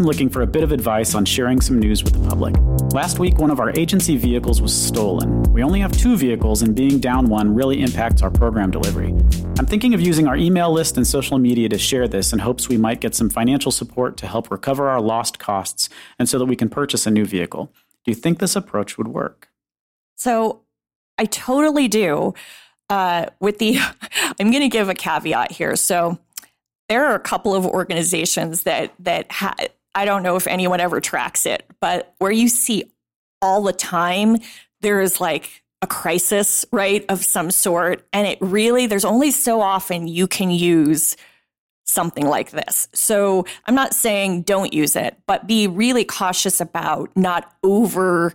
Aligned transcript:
time 0.00 0.06
looking 0.06 0.30
for 0.30 0.40
a 0.40 0.46
bit 0.46 0.62
of 0.62 0.72
advice 0.72 1.14
on 1.14 1.26
sharing 1.26 1.60
some 1.60 1.78
news 1.78 2.02
with 2.02 2.14
the 2.14 2.28
public. 2.28 2.54
Last 2.94 3.18
week, 3.18 3.36
one 3.36 3.50
of 3.50 3.60
our 3.60 3.70
agency 3.78 4.16
vehicles 4.16 4.62
was 4.62 4.74
stolen. 4.74 5.42
We 5.52 5.62
only 5.62 5.80
have 5.80 5.92
two 5.92 6.16
vehicles, 6.16 6.62
and 6.62 6.74
being 6.74 7.00
down 7.00 7.26
one 7.26 7.54
really 7.54 7.82
impacts 7.82 8.22
our 8.22 8.30
program 8.30 8.70
delivery. 8.70 9.10
I'm 9.58 9.66
thinking 9.66 9.92
of 9.92 10.00
using 10.00 10.26
our 10.26 10.36
email 10.36 10.72
list 10.72 10.96
and 10.96 11.06
social 11.06 11.38
media 11.38 11.68
to 11.68 11.76
share 11.76 12.08
this 12.08 12.32
in 12.32 12.38
hopes 12.38 12.66
we 12.66 12.78
might 12.78 13.00
get 13.00 13.14
some 13.14 13.28
financial 13.28 13.70
support 13.70 14.16
to 14.18 14.26
help 14.26 14.50
recover 14.50 14.88
our 14.88 15.02
lost 15.02 15.38
costs 15.38 15.90
and 16.18 16.26
so 16.28 16.38
that 16.38 16.46
we 16.46 16.56
can 16.56 16.70
purchase 16.70 17.06
a 17.06 17.10
new 17.10 17.26
vehicle. 17.26 17.70
Do 18.04 18.10
you 18.10 18.14
think 18.14 18.38
this 18.38 18.56
approach 18.56 18.96
would 18.96 19.08
work? 19.08 19.48
So 20.16 20.62
I 21.18 21.26
totally 21.26 21.88
do. 21.88 22.32
Uh, 22.88 23.26
with 23.38 23.58
the, 23.58 23.78
I'm 24.40 24.50
going 24.50 24.62
to 24.62 24.68
give 24.68 24.88
a 24.88 24.94
caveat 24.94 25.52
here. 25.52 25.76
So 25.76 26.18
there 26.88 27.06
are 27.06 27.14
a 27.14 27.20
couple 27.20 27.54
of 27.54 27.64
organizations 27.64 28.64
that 28.64 28.92
that 28.98 29.30
ha- 29.30 29.54
I 29.94 30.04
don't 30.04 30.22
know 30.22 30.36
if 30.36 30.46
anyone 30.46 30.80
ever 30.80 31.00
tracks 31.00 31.46
it, 31.46 31.64
but 31.80 32.14
where 32.18 32.30
you 32.30 32.48
see 32.48 32.84
all 33.42 33.62
the 33.62 33.72
time 33.72 34.36
there 34.80 35.00
is 35.00 35.20
like 35.20 35.62
a 35.82 35.86
crisis, 35.86 36.64
right, 36.72 37.04
of 37.08 37.24
some 37.24 37.50
sort, 37.50 38.06
and 38.12 38.26
it 38.26 38.38
really 38.40 38.86
there's 38.86 39.04
only 39.04 39.30
so 39.30 39.60
often 39.60 40.08
you 40.08 40.26
can 40.26 40.50
use 40.50 41.16
something 41.86 42.26
like 42.26 42.50
this. 42.50 42.88
So 42.92 43.46
I'm 43.66 43.74
not 43.74 43.94
saying 43.94 44.42
don't 44.42 44.72
use 44.72 44.94
it, 44.94 45.16
but 45.26 45.46
be 45.46 45.66
really 45.66 46.04
cautious 46.04 46.60
about 46.60 47.10
not 47.16 47.52
over 47.62 48.32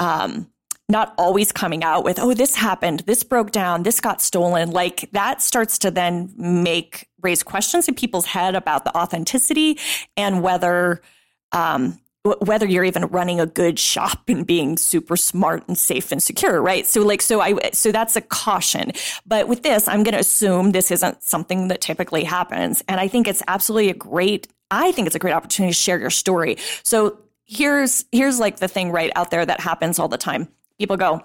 um, 0.00 0.50
not 0.88 1.14
always 1.18 1.50
coming 1.50 1.82
out 1.82 2.04
with, 2.04 2.18
oh, 2.18 2.32
this 2.32 2.54
happened, 2.54 3.00
this 3.00 3.24
broke 3.24 3.50
down, 3.50 3.82
this 3.82 4.00
got 4.00 4.22
stolen. 4.22 4.70
Like 4.70 5.08
that 5.12 5.42
starts 5.42 5.78
to 5.78 5.90
then 5.90 6.32
make 6.36 7.08
raise 7.22 7.42
questions 7.42 7.88
in 7.88 7.94
people's 7.94 8.26
head 8.26 8.54
about 8.54 8.84
the 8.84 8.96
authenticity 8.96 9.78
and 10.16 10.42
whether 10.42 11.02
um, 11.52 11.98
whether 12.40 12.66
you're 12.66 12.84
even 12.84 13.04
running 13.06 13.38
a 13.38 13.46
good 13.46 13.78
shop 13.78 14.28
and 14.28 14.46
being 14.46 14.76
super 14.76 15.16
smart 15.16 15.62
and 15.68 15.78
safe 15.78 16.10
and 16.10 16.22
secure, 16.22 16.60
right? 16.60 16.86
So 16.86 17.02
like 17.02 17.22
so 17.22 17.40
I 17.40 17.70
so 17.72 17.92
that's 17.92 18.16
a 18.16 18.20
caution. 18.20 18.92
But 19.26 19.48
with 19.48 19.62
this, 19.62 19.86
I'm 19.88 20.02
going 20.02 20.14
to 20.14 20.20
assume 20.20 20.72
this 20.72 20.90
isn't 20.90 21.22
something 21.22 21.68
that 21.68 21.80
typically 21.80 22.24
happens 22.24 22.82
and 22.88 23.00
I 23.00 23.08
think 23.08 23.28
it's 23.28 23.42
absolutely 23.48 23.90
a 23.90 23.94
great 23.94 24.48
I 24.70 24.90
think 24.92 25.06
it's 25.06 25.14
a 25.14 25.20
great 25.20 25.34
opportunity 25.34 25.72
to 25.72 25.78
share 25.78 25.98
your 25.98 26.10
story. 26.10 26.56
So 26.82 27.18
here's 27.44 28.04
here's 28.10 28.40
like 28.40 28.58
the 28.58 28.68
thing 28.68 28.90
right 28.90 29.12
out 29.14 29.30
there 29.30 29.46
that 29.46 29.60
happens 29.60 29.98
all 29.98 30.08
the 30.08 30.18
time 30.18 30.48
people 30.78 30.96
go, 30.96 31.22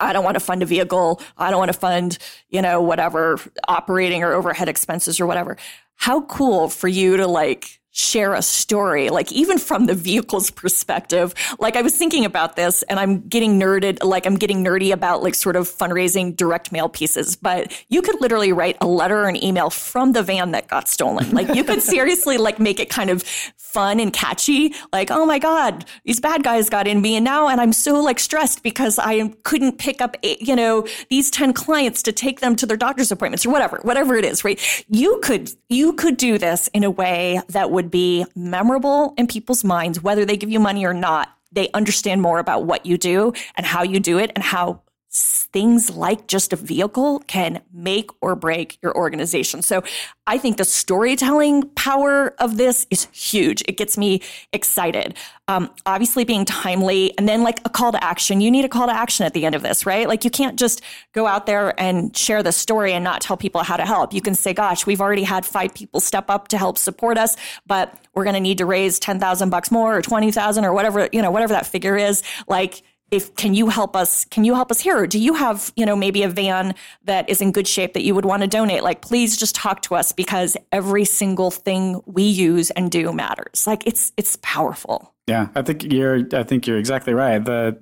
I 0.00 0.12
don't 0.12 0.24
want 0.24 0.34
to 0.34 0.40
fund 0.40 0.62
a 0.62 0.66
vehicle. 0.66 1.20
I 1.38 1.50
don't 1.50 1.58
want 1.58 1.72
to 1.72 1.78
fund, 1.78 2.18
you 2.48 2.60
know, 2.60 2.82
whatever 2.82 3.38
operating 3.68 4.22
or 4.24 4.32
overhead 4.32 4.68
expenses 4.68 5.20
or 5.20 5.26
whatever. 5.26 5.56
How 5.94 6.22
cool 6.22 6.68
for 6.68 6.88
you 6.88 7.16
to 7.18 7.26
like 7.26 7.80
share 7.92 8.34
a 8.34 8.42
story, 8.42 9.10
like 9.10 9.30
even 9.30 9.58
from 9.58 9.86
the 9.86 9.94
vehicle's 9.94 10.50
perspective. 10.50 11.34
Like 11.58 11.76
I 11.76 11.82
was 11.82 11.94
thinking 11.94 12.24
about 12.24 12.56
this 12.56 12.82
and 12.84 12.98
I'm 12.98 13.20
getting 13.28 13.60
nerded, 13.60 14.02
like 14.02 14.26
I'm 14.26 14.36
getting 14.36 14.64
nerdy 14.64 14.92
about 14.92 15.22
like 15.22 15.34
sort 15.34 15.56
of 15.56 15.68
fundraising 15.68 16.34
direct 16.34 16.72
mail 16.72 16.88
pieces, 16.88 17.36
but 17.36 17.72
you 17.88 18.02
could 18.02 18.20
literally 18.20 18.52
write 18.52 18.78
a 18.80 18.86
letter 18.86 19.24
or 19.24 19.28
an 19.28 19.42
email 19.42 19.70
from 19.70 20.12
the 20.12 20.22
van 20.22 20.52
that 20.52 20.68
got 20.68 20.88
stolen. 20.88 21.30
Like 21.30 21.54
you 21.54 21.64
could 21.64 21.82
seriously 21.92 22.38
like 22.38 22.58
make 22.58 22.80
it 22.80 22.88
kind 22.88 23.10
of 23.10 23.22
fun 23.56 24.00
and 24.00 24.12
catchy. 24.12 24.74
Like, 24.92 25.10
oh 25.10 25.24
my 25.24 25.38
God, 25.38 25.84
these 26.04 26.20
bad 26.20 26.42
guys 26.42 26.68
got 26.68 26.86
in 26.86 27.00
me 27.00 27.16
and 27.16 27.24
now, 27.24 27.48
and 27.48 27.60
I'm 27.60 27.72
so 27.72 28.00
like 28.00 28.20
stressed 28.20 28.62
because 28.62 28.98
I 28.98 29.28
couldn't 29.44 29.78
pick 29.78 30.00
up, 30.00 30.16
eh, 30.22 30.36
you 30.40 30.54
know, 30.54 30.86
these 31.08 31.30
10 31.30 31.52
clients 31.54 32.02
to 32.02 32.12
take 32.12 32.40
them 32.40 32.54
to 32.56 32.66
their 32.66 32.76
doctor's 32.76 33.10
appointments 33.10 33.46
or 33.46 33.50
whatever, 33.50 33.78
whatever 33.82 34.14
it 34.14 34.24
is, 34.24 34.44
right? 34.44 34.60
You 34.88 35.20
could, 35.22 35.52
you 35.68 35.94
could 35.94 36.16
do 36.16 36.38
this 36.38 36.68
in 36.74 36.84
a 36.84 36.90
way 36.90 37.40
that 37.48 37.70
would 37.70 37.81
would 37.82 37.90
be 37.90 38.24
memorable 38.36 39.12
in 39.18 39.26
people's 39.26 39.64
minds, 39.64 40.00
whether 40.02 40.24
they 40.24 40.36
give 40.36 40.50
you 40.50 40.60
money 40.60 40.86
or 40.86 40.94
not. 40.94 41.36
They 41.50 41.68
understand 41.74 42.22
more 42.22 42.38
about 42.38 42.64
what 42.64 42.86
you 42.86 42.96
do 42.96 43.32
and 43.56 43.66
how 43.66 43.82
you 43.82 43.98
do 43.98 44.18
it 44.18 44.30
and 44.34 44.44
how 44.44 44.82
things 45.12 45.90
like 45.90 46.26
just 46.26 46.54
a 46.54 46.56
vehicle 46.56 47.18
can 47.26 47.60
make 47.72 48.10
or 48.22 48.34
break 48.34 48.78
your 48.82 48.96
organization. 48.96 49.60
So 49.60 49.82
I 50.26 50.38
think 50.38 50.56
the 50.56 50.64
storytelling 50.64 51.68
power 51.70 52.34
of 52.38 52.56
this 52.56 52.86
is 52.90 53.08
huge. 53.12 53.62
It 53.68 53.76
gets 53.76 53.98
me 53.98 54.22
excited. 54.54 55.14
Um, 55.48 55.70
obviously, 55.84 56.24
being 56.24 56.46
timely, 56.46 57.16
and 57.18 57.28
then 57.28 57.42
like 57.42 57.60
a 57.66 57.68
call 57.68 57.92
to 57.92 58.02
action. 58.02 58.40
You 58.40 58.50
need 58.50 58.64
a 58.64 58.70
call 58.70 58.86
to 58.86 58.92
action 58.92 59.26
at 59.26 59.34
the 59.34 59.44
end 59.44 59.54
of 59.54 59.62
this, 59.62 59.84
right? 59.84 60.08
Like 60.08 60.24
you 60.24 60.30
can't 60.30 60.58
just 60.58 60.80
go 61.12 61.26
out 61.26 61.44
there 61.44 61.78
and 61.78 62.16
share 62.16 62.42
the 62.42 62.52
story 62.52 62.94
and 62.94 63.04
not 63.04 63.20
tell 63.20 63.36
people 63.36 63.62
how 63.62 63.76
to 63.76 63.84
help. 63.84 64.14
You 64.14 64.22
can 64.22 64.34
say, 64.34 64.54
"Gosh, 64.54 64.86
we've 64.86 65.00
already 65.00 65.24
had 65.24 65.44
five 65.44 65.74
people 65.74 66.00
step 66.00 66.30
up 66.30 66.48
to 66.48 66.58
help 66.58 66.78
support 66.78 67.18
us, 67.18 67.36
but 67.66 67.92
we're 68.14 68.24
going 68.24 68.34
to 68.34 68.40
need 68.40 68.58
to 68.58 68.66
raise 68.66 68.98
ten 68.98 69.20
thousand 69.20 69.50
bucks 69.50 69.70
more, 69.70 69.98
or 69.98 70.00
twenty 70.00 70.30
thousand, 70.30 70.64
or 70.64 70.72
whatever 70.72 71.08
you 71.12 71.20
know, 71.20 71.30
whatever 71.30 71.52
that 71.52 71.66
figure 71.66 71.96
is." 71.98 72.22
Like 72.46 72.82
if 73.12 73.36
can 73.36 73.54
you 73.54 73.68
help 73.68 73.94
us 73.94 74.24
can 74.24 74.42
you 74.42 74.54
help 74.54 74.72
us 74.72 74.80
here? 74.80 74.98
Or 74.98 75.06
do 75.06 75.18
you 75.18 75.34
have 75.34 75.72
you 75.76 75.86
know 75.86 75.94
maybe 75.94 76.24
a 76.24 76.28
van 76.28 76.74
that 77.04 77.28
is 77.28 77.40
in 77.40 77.52
good 77.52 77.68
shape 77.68 77.92
that 77.94 78.02
you 78.02 78.14
would 78.14 78.24
want 78.24 78.42
to 78.42 78.48
donate? 78.48 78.82
Like 78.82 79.02
please 79.02 79.36
just 79.36 79.54
talk 79.54 79.82
to 79.82 79.94
us 79.94 80.10
because 80.10 80.56
every 80.72 81.04
single 81.04 81.50
thing 81.50 82.00
we 82.06 82.24
use 82.24 82.70
and 82.70 82.90
do 82.90 83.12
matters. 83.12 83.66
Like 83.66 83.86
it's 83.86 84.12
it's 84.16 84.38
powerful. 84.42 85.14
Yeah 85.28 85.48
i 85.54 85.62
think 85.62 85.84
you're 85.84 86.26
i 86.32 86.42
think 86.42 86.66
you're 86.66 86.78
exactly 86.78 87.14
right. 87.14 87.44
The 87.44 87.78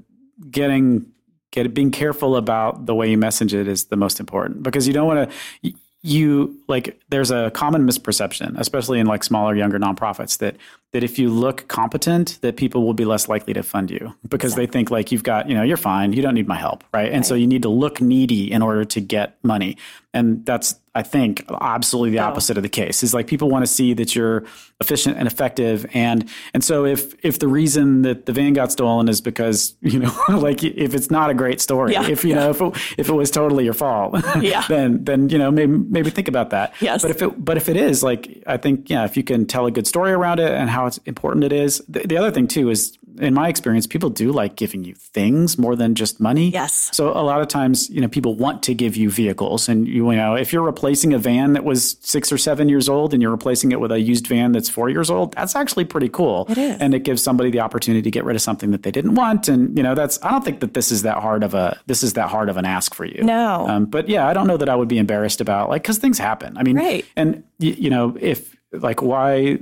getting 0.50 1.06
get 1.52 1.72
being 1.74 1.90
careful 1.90 2.36
about 2.36 2.86
the 2.86 2.94
way 2.94 3.10
you 3.10 3.18
message 3.18 3.54
it 3.54 3.66
is 3.68 3.86
the 3.86 3.96
most 3.96 4.20
important 4.20 4.62
because 4.62 4.86
you 4.86 4.92
don't 4.92 5.06
want 5.06 5.30
to 5.62 5.72
you 6.02 6.58
like 6.66 6.98
there's 7.10 7.30
a 7.30 7.50
common 7.50 7.86
misperception 7.86 8.58
especially 8.58 8.98
in 8.98 9.06
like 9.06 9.22
smaller 9.22 9.54
younger 9.54 9.78
nonprofits 9.78 10.38
that 10.38 10.56
that 10.92 11.04
if 11.04 11.18
you 11.18 11.28
look 11.28 11.68
competent 11.68 12.38
that 12.40 12.56
people 12.56 12.86
will 12.86 12.94
be 12.94 13.04
less 13.04 13.28
likely 13.28 13.52
to 13.52 13.62
fund 13.62 13.90
you 13.90 14.14
because 14.28 14.52
exactly. 14.52 14.66
they 14.66 14.72
think 14.72 14.90
like 14.90 15.12
you've 15.12 15.22
got 15.22 15.46
you 15.46 15.54
know 15.54 15.62
you're 15.62 15.76
fine 15.76 16.14
you 16.14 16.22
don't 16.22 16.34
need 16.34 16.48
my 16.48 16.56
help 16.56 16.82
right 16.94 17.08
and 17.08 17.16
right. 17.16 17.26
so 17.26 17.34
you 17.34 17.46
need 17.46 17.60
to 17.60 17.68
look 17.68 18.00
needy 18.00 18.50
in 18.50 18.62
order 18.62 18.82
to 18.82 18.98
get 18.98 19.36
money 19.42 19.76
and 20.12 20.44
that's 20.46 20.76
i 20.94 21.02
think 21.02 21.44
absolutely 21.60 22.10
the 22.10 22.18
oh. 22.18 22.26
opposite 22.26 22.56
of 22.56 22.62
the 22.62 22.68
case 22.68 23.02
is 23.02 23.14
like 23.14 23.26
people 23.26 23.48
want 23.48 23.62
to 23.62 23.66
see 23.66 23.94
that 23.94 24.16
you're 24.16 24.44
efficient 24.80 25.16
and 25.16 25.26
effective 25.26 25.86
and 25.94 26.28
and 26.54 26.64
so 26.64 26.84
if 26.84 27.14
if 27.24 27.38
the 27.38 27.48
reason 27.48 28.02
that 28.02 28.26
the 28.26 28.32
van 28.32 28.52
got 28.52 28.72
stolen 28.72 29.08
is 29.08 29.20
because 29.20 29.74
you 29.80 29.98
know 29.98 30.12
like 30.28 30.64
if 30.64 30.94
it's 30.94 31.10
not 31.10 31.30
a 31.30 31.34
great 31.34 31.60
story 31.60 31.92
yeah. 31.92 32.08
if 32.08 32.24
you 32.24 32.30
yeah. 32.30 32.36
know 32.36 32.50
if 32.50 32.60
it, 32.60 32.76
if 32.98 33.08
it 33.08 33.12
was 33.12 33.30
totally 33.30 33.64
your 33.64 33.74
fault 33.74 34.16
yeah. 34.40 34.64
then 34.68 35.04
then 35.04 35.28
you 35.28 35.38
know 35.38 35.50
maybe 35.50 35.72
maybe 35.72 36.10
think 36.10 36.28
about 36.28 36.50
that 36.50 36.72
yes. 36.80 37.02
but 37.02 37.10
if 37.10 37.22
it 37.22 37.44
but 37.44 37.56
if 37.56 37.68
it 37.68 37.76
is 37.76 38.02
like 38.02 38.42
i 38.46 38.56
think 38.56 38.90
yeah 38.90 39.04
if 39.04 39.16
you 39.16 39.22
can 39.22 39.46
tell 39.46 39.66
a 39.66 39.70
good 39.70 39.86
story 39.86 40.12
around 40.12 40.40
it 40.40 40.50
and 40.50 40.70
how 40.70 40.86
it's 40.86 40.98
important 41.06 41.44
it 41.44 41.52
is. 41.52 41.82
The, 41.88 42.00
the, 42.00 42.16
other 42.16 42.30
thing 42.30 42.46
too 42.46 42.70
is, 42.70 42.98
in 43.18 43.34
my 43.34 43.48
experience, 43.48 43.86
people 43.86 44.08
do 44.08 44.32
like 44.32 44.56
giving 44.56 44.84
you 44.84 44.94
things 44.94 45.58
more 45.58 45.76
than 45.76 45.94
just 45.94 46.20
money. 46.20 46.50
Yes. 46.50 46.90
So 46.92 47.10
a 47.10 47.22
lot 47.22 47.40
of 47.40 47.48
times, 47.48 47.90
you 47.90 48.00
know, 48.00 48.08
people 48.08 48.34
want 48.34 48.62
to 48.64 48.74
give 48.74 48.96
you 48.96 49.10
vehicles, 49.10 49.68
and 49.68 49.86
you, 49.86 49.99
you 50.08 50.16
know, 50.16 50.34
if 50.34 50.52
you're 50.52 50.62
replacing 50.62 51.12
a 51.12 51.18
van 51.18 51.52
that 51.52 51.64
was 51.64 51.96
six 52.00 52.32
or 52.32 52.38
seven 52.38 52.68
years 52.68 52.88
old 52.88 53.12
and 53.12 53.20
you're 53.20 53.30
replacing 53.30 53.72
it 53.72 53.80
with 53.80 53.92
a 53.92 54.00
used 54.00 54.26
van 54.26 54.52
that's 54.52 54.68
four 54.68 54.88
years 54.88 55.10
old, 55.10 55.32
that's 55.32 55.54
actually 55.54 55.84
pretty 55.84 56.08
cool. 56.08 56.46
It 56.48 56.58
is, 56.58 56.80
and 56.80 56.94
it 56.94 57.00
gives 57.00 57.22
somebody 57.22 57.50
the 57.50 57.60
opportunity 57.60 58.02
to 58.02 58.10
get 58.10 58.24
rid 58.24 58.36
of 58.36 58.42
something 58.42 58.70
that 58.70 58.82
they 58.82 58.90
didn't 58.90 59.14
want, 59.14 59.48
and 59.48 59.76
you 59.76 59.82
know, 59.82 59.94
that's. 59.94 60.18
I 60.22 60.30
don't 60.30 60.44
think 60.44 60.60
that 60.60 60.74
this 60.74 60.90
is 60.90 61.02
that 61.02 61.18
hard 61.18 61.42
of 61.42 61.54
a 61.54 61.78
this 61.86 62.02
is 62.02 62.14
that 62.14 62.28
hard 62.28 62.48
of 62.48 62.56
an 62.56 62.64
ask 62.64 62.94
for 62.94 63.04
you. 63.04 63.22
No. 63.22 63.66
Um, 63.68 63.86
but 63.86 64.08
yeah, 64.08 64.26
I 64.26 64.32
don't 64.32 64.46
know 64.46 64.56
that 64.56 64.68
I 64.68 64.76
would 64.76 64.88
be 64.88 64.98
embarrassed 64.98 65.40
about 65.40 65.68
like 65.68 65.82
because 65.82 65.98
things 65.98 66.18
happen. 66.18 66.56
I 66.56 66.62
mean, 66.62 66.76
right. 66.76 67.04
and 67.16 67.44
you, 67.58 67.72
you 67.72 67.90
know, 67.90 68.16
if 68.20 68.56
like 68.72 69.02
why 69.02 69.58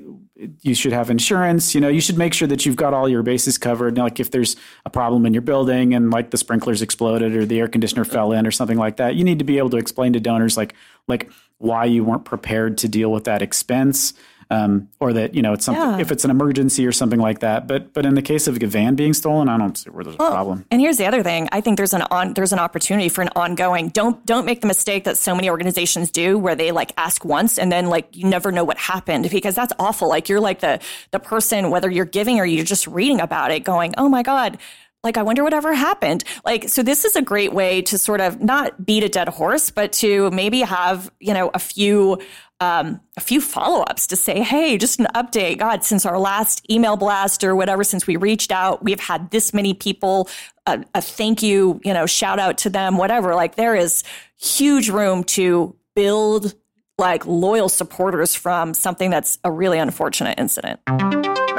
you 0.62 0.74
should 0.74 0.92
have 0.92 1.10
insurance. 1.10 1.74
You 1.74 1.80
know, 1.80 1.88
you 1.88 2.00
should 2.00 2.16
make 2.16 2.32
sure 2.32 2.46
that 2.48 2.64
you've 2.64 2.76
got 2.76 2.94
all 2.94 3.08
your 3.08 3.22
bases 3.22 3.58
covered. 3.58 3.96
Like 3.96 4.20
if 4.20 4.30
there's 4.30 4.56
a 4.84 4.90
problem 4.90 5.26
in 5.26 5.34
your 5.34 5.42
building 5.42 5.94
and 5.94 6.10
like 6.10 6.30
the 6.30 6.36
sprinklers 6.36 6.80
exploded 6.80 7.34
or 7.34 7.44
the 7.44 7.58
air 7.58 7.68
conditioner 7.68 8.04
fell 8.04 8.32
in 8.32 8.46
or 8.46 8.50
something 8.50 8.78
like 8.78 8.96
that, 8.98 9.16
you 9.16 9.24
need 9.24 9.38
to 9.40 9.44
be 9.44 9.58
able 9.58 9.70
to 9.70 9.76
explain 9.78 10.12
to 10.12 10.20
donors 10.20 10.56
like 10.56 10.74
like 11.08 11.30
why 11.58 11.84
you 11.84 12.04
weren't 12.04 12.24
prepared 12.24 12.78
to 12.78 12.88
deal 12.88 13.10
with 13.10 13.24
that 13.24 13.42
expense 13.42 14.14
um, 14.50 14.88
or 14.98 15.12
that 15.12 15.34
you 15.34 15.42
know 15.42 15.52
it's 15.52 15.64
something 15.64 15.82
yeah. 15.82 15.98
if 15.98 16.10
it's 16.10 16.24
an 16.24 16.30
emergency 16.30 16.86
or 16.86 16.92
something 16.92 17.18
like 17.18 17.40
that. 17.40 17.66
But 17.66 17.92
but 17.92 18.06
in 18.06 18.14
the 18.14 18.22
case 18.22 18.46
of 18.46 18.62
a 18.62 18.66
van 18.66 18.94
being 18.94 19.12
stolen, 19.12 19.48
I 19.48 19.58
don't 19.58 19.76
see 19.76 19.90
where 19.90 20.04
there's 20.04 20.16
well, 20.16 20.28
a 20.28 20.34
problem. 20.34 20.64
And 20.70 20.80
here's 20.80 20.96
the 20.96 21.06
other 21.06 21.22
thing: 21.22 21.48
I 21.52 21.60
think 21.60 21.76
there's 21.76 21.92
an 21.92 22.02
on 22.10 22.34
there's 22.34 22.52
an 22.52 22.58
opportunity 22.58 23.08
for 23.08 23.22
an 23.22 23.30
ongoing. 23.36 23.88
Don't 23.88 24.24
don't 24.24 24.46
make 24.46 24.60
the 24.60 24.66
mistake 24.66 25.04
that 25.04 25.18
so 25.18 25.34
many 25.34 25.50
organizations 25.50 26.10
do, 26.10 26.38
where 26.38 26.54
they 26.54 26.72
like 26.72 26.92
ask 26.96 27.24
once 27.24 27.58
and 27.58 27.70
then 27.70 27.88
like 27.88 28.16
you 28.16 28.26
never 28.26 28.50
know 28.50 28.64
what 28.64 28.78
happened 28.78 29.28
because 29.30 29.54
that's 29.54 29.72
awful. 29.78 30.08
Like 30.08 30.28
you're 30.28 30.40
like 30.40 30.60
the 30.60 30.80
the 31.10 31.18
person 31.18 31.70
whether 31.70 31.90
you're 31.90 32.04
giving 32.04 32.40
or 32.40 32.46
you're 32.46 32.64
just 32.64 32.86
reading 32.86 33.20
about 33.20 33.50
it, 33.50 33.64
going, 33.64 33.94
oh 33.98 34.08
my 34.08 34.22
god 34.22 34.58
like 35.04 35.16
i 35.16 35.22
wonder 35.22 35.44
whatever 35.44 35.72
happened 35.72 36.24
like 36.44 36.68
so 36.68 36.82
this 36.82 37.04
is 37.04 37.14
a 37.14 37.22
great 37.22 37.52
way 37.52 37.80
to 37.80 37.96
sort 37.96 38.20
of 38.20 38.40
not 38.40 38.84
beat 38.84 39.04
a 39.04 39.08
dead 39.08 39.28
horse 39.28 39.70
but 39.70 39.92
to 39.92 40.30
maybe 40.32 40.60
have 40.60 41.10
you 41.20 41.32
know 41.32 41.50
a 41.54 41.58
few 41.58 42.18
um, 42.60 43.00
a 43.16 43.20
few 43.20 43.40
follow 43.40 43.82
ups 43.82 44.06
to 44.08 44.16
say, 44.16 44.42
hey, 44.42 44.78
just 44.78 44.98
an 44.98 45.06
update. 45.14 45.58
God, 45.58 45.84
since 45.84 46.04
our 46.04 46.18
last 46.18 46.68
email 46.70 46.96
blast 46.96 47.44
or 47.44 47.54
whatever, 47.54 47.84
since 47.84 48.06
we 48.06 48.16
reached 48.16 48.50
out, 48.50 48.82
we've 48.82 49.00
had 49.00 49.30
this 49.30 49.54
many 49.54 49.74
people. 49.74 50.28
A, 50.66 50.84
a 50.94 51.00
thank 51.00 51.42
you, 51.42 51.80
you 51.84 51.94
know, 51.94 52.06
shout 52.06 52.38
out 52.38 52.58
to 52.58 52.70
them, 52.70 52.96
whatever. 52.96 53.34
Like 53.34 53.54
there 53.54 53.76
is 53.76 54.02
huge 54.36 54.88
room 54.88 55.22
to 55.24 55.76
build 55.94 56.54
like 56.98 57.24
loyal 57.26 57.68
supporters 57.68 58.34
from 58.34 58.74
something 58.74 59.10
that's 59.10 59.38
a 59.44 59.52
really 59.52 59.78
unfortunate 59.78 60.38
incident. 60.38 60.80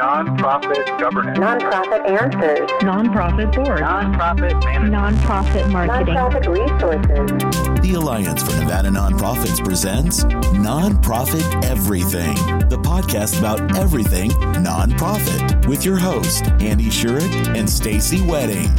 Nonprofit 0.00 0.98
governance. 0.98 1.38
Nonprofit 1.38 2.08
answers. 2.08 2.70
Nonprofit 2.80 3.54
board. 3.54 3.82
Nonprofit 3.82 4.64
management. 4.64 4.94
Nonprofit 4.94 5.70
marketing. 5.70 6.14
Nonprofit 6.14 6.46
resources. 6.48 7.82
The 7.82 7.94
Alliance 7.94 8.42
for 8.42 8.58
Nevada 8.58 8.88
Nonprofits 8.88 9.62
presents 9.62 10.24
Nonprofit 10.24 11.64
Everything, 11.64 12.34
the 12.70 12.78
podcast 12.78 13.38
about 13.38 13.76
everything 13.76 14.30
nonprofit, 14.30 15.66
with 15.66 15.84
your 15.84 15.98
host 15.98 16.44
Andy 16.60 16.86
Shurik 16.86 17.54
and 17.54 17.68
Stacy 17.68 18.22
Wedding. 18.22 18.70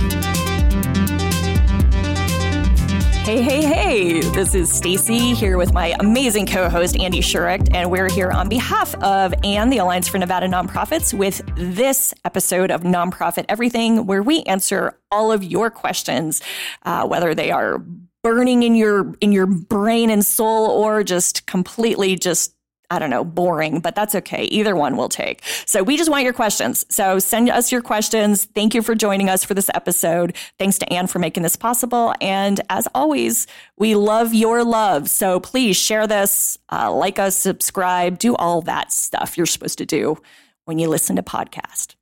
Hey, 3.24 3.44
hey, 3.44 3.64
hey! 3.64 4.22
This 4.32 4.56
is 4.56 4.74
Stacy 4.74 5.36
here 5.36 5.56
with 5.60 5.74
my 5.74 5.96
amazing 6.00 6.48
co-host 6.48 7.00
Andy 7.00 7.20
Shurik, 7.20 7.72
and 7.72 7.92
we're 7.92 8.10
here 8.10 8.32
on 8.32 8.50
behalf 8.50 8.96
of 8.96 9.36
and 9.44 9.72
the 9.72 9.78
Alliance 9.78 10.08
for 10.08 10.18
Nevada 10.18 10.48
Nonprofits, 10.48 11.14
with 11.14 11.40
this 11.56 12.16
episode 12.26 12.72
of 12.72 12.82
Nonprofit 12.82 13.46
Everything, 13.48 14.08
where 14.08 14.24
we 14.24 14.42
answer 14.44 14.98
all 15.12 15.32
of 15.32 15.44
your 15.44 15.70
questions, 15.70 16.42
uh, 16.82 17.08
whether 17.08 17.36
they 17.36 17.52
are 17.52 17.78
burning 18.24 18.64
in 18.64 18.74
your 18.74 19.14
in 19.22 19.32
your 19.32 19.46
brain 19.46 20.10
and 20.10 20.26
soul 20.26 20.72
or 20.72 21.04
just 21.04 21.46
completely 21.46 22.16
just 22.16 22.56
I 22.92 23.00
don't 23.00 23.10
know, 23.10 23.24
boring, 23.24 23.80
but 23.80 23.96
that's 23.96 24.14
okay. 24.16 24.44
Either 24.44 24.76
one 24.76 24.98
will 24.98 25.08
take. 25.10 25.42
So 25.66 25.82
we 25.82 25.96
just 25.96 26.12
want 26.12 26.26
your 26.26 26.34
questions. 26.34 26.86
So 26.90 27.20
send 27.20 27.50
us 27.50 27.72
your 27.72 27.82
questions. 27.82 28.46
Thank 28.46 28.76
you 28.76 28.82
for 28.82 28.96
joining 28.96 29.30
us 29.30 29.46
for 29.46 29.54
this 29.54 29.70
episode. 29.74 30.36
Thanks 30.60 30.78
to 30.80 30.94
ANN 30.94 31.08
for 31.08 31.18
making 31.18 31.44
this 31.44 31.56
possible. 31.56 32.14
And 32.20 32.60
as 32.70 32.90
always, 32.94 33.48
we 33.78 33.96
love 33.96 34.34
your 34.34 34.66
love. 34.66 35.10
So 35.10 35.40
please 35.40 35.78
share 35.78 36.06
this, 36.06 36.60
uh, 36.70 36.94
like 36.94 37.18
us, 37.18 37.38
subscribe, 37.38 38.20
do 38.20 38.36
all 38.36 38.62
that 38.64 38.92
stuff 38.92 39.38
you're 39.38 39.46
supposed 39.46 39.78
to 39.78 39.86
do 39.86 40.18
when 40.66 40.78
you 40.78 40.90
listen 40.90 41.16
to 41.16 41.24
podcast. 41.24 41.96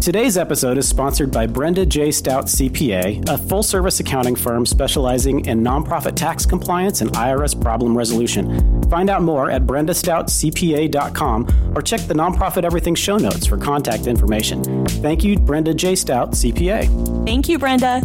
Today's 0.00 0.38
episode 0.38 0.78
is 0.78 0.88
sponsored 0.88 1.30
by 1.30 1.46
Brenda 1.46 1.84
J. 1.84 2.10
Stout 2.10 2.46
CPA, 2.46 3.28
a 3.28 3.36
full 3.36 3.62
service 3.62 4.00
accounting 4.00 4.34
firm 4.34 4.64
specializing 4.64 5.44
in 5.44 5.62
nonprofit 5.62 6.16
tax 6.16 6.46
compliance 6.46 7.02
and 7.02 7.10
IRS 7.10 7.60
problem 7.60 7.94
resolution. 7.94 8.82
Find 8.88 9.10
out 9.10 9.22
more 9.22 9.50
at 9.50 9.66
brendastoutcpa.com 9.66 11.72
or 11.76 11.82
check 11.82 12.00
the 12.00 12.14
Nonprofit 12.14 12.64
Everything 12.64 12.94
show 12.94 13.18
notes 13.18 13.46
for 13.46 13.58
contact 13.58 14.06
information. 14.06 14.86
Thank 14.86 15.22
you, 15.22 15.38
Brenda 15.38 15.74
J. 15.74 15.94
Stout 15.94 16.30
CPA. 16.30 17.26
Thank 17.26 17.50
you, 17.50 17.58
Brenda. 17.58 18.00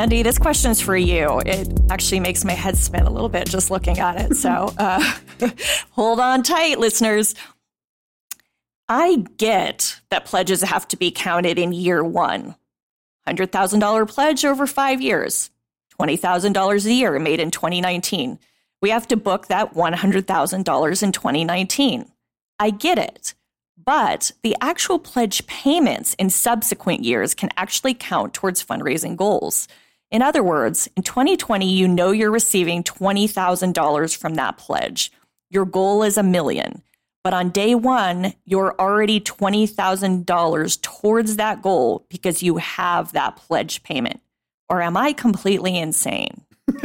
Andy, 0.00 0.22
this 0.22 0.38
question's 0.38 0.80
for 0.80 0.96
you. 0.96 1.42
It 1.44 1.78
actually 1.90 2.20
makes 2.20 2.42
my 2.42 2.54
head 2.54 2.78
spin 2.78 3.02
a 3.02 3.10
little 3.10 3.28
bit 3.28 3.46
just 3.46 3.70
looking 3.70 3.98
at 3.98 4.18
it. 4.18 4.34
So 4.34 4.72
uh, 4.78 5.18
hold 5.90 6.18
on 6.18 6.42
tight, 6.42 6.78
listeners. 6.78 7.34
I 8.88 9.26
get 9.36 10.00
that 10.08 10.24
pledges 10.24 10.62
have 10.62 10.88
to 10.88 10.96
be 10.96 11.10
counted 11.10 11.58
in 11.58 11.74
year 11.74 12.02
one. 12.02 12.54
$100,000 13.28 14.08
pledge 14.08 14.42
over 14.46 14.66
five 14.66 15.02
years, 15.02 15.50
$20,000 16.00 16.86
a 16.86 16.92
year 16.94 17.18
made 17.18 17.38
in 17.38 17.50
2019. 17.50 18.38
We 18.80 18.88
have 18.88 19.06
to 19.08 19.18
book 19.18 19.48
that 19.48 19.74
$100,000 19.74 21.02
in 21.02 21.12
2019. 21.12 22.10
I 22.58 22.70
get 22.70 22.96
it. 22.96 23.34
But 23.76 24.32
the 24.42 24.56
actual 24.62 24.98
pledge 24.98 25.46
payments 25.46 26.14
in 26.14 26.30
subsequent 26.30 27.04
years 27.04 27.34
can 27.34 27.50
actually 27.58 27.92
count 27.92 28.32
towards 28.32 28.64
fundraising 28.64 29.14
goals. 29.14 29.68
In 30.10 30.22
other 30.22 30.42
words, 30.42 30.88
in 30.96 31.02
2020, 31.02 31.70
you 31.70 31.86
know 31.86 32.10
you're 32.10 32.32
receiving 32.32 32.82
$20,000 32.82 34.16
from 34.16 34.34
that 34.34 34.58
pledge. 34.58 35.12
Your 35.50 35.64
goal 35.64 36.02
is 36.02 36.18
a 36.18 36.22
million. 36.22 36.82
But 37.22 37.34
on 37.34 37.50
day 37.50 37.74
one, 37.74 38.32
you're 38.44 38.74
already 38.80 39.20
$20,000 39.20 40.82
towards 40.82 41.36
that 41.36 41.62
goal 41.62 42.06
because 42.08 42.42
you 42.42 42.56
have 42.56 43.12
that 43.12 43.36
pledge 43.36 43.82
payment. 43.82 44.20
Or 44.68 44.80
am 44.80 44.96
I 44.96 45.12
completely 45.12 45.76
insane? 45.78 46.40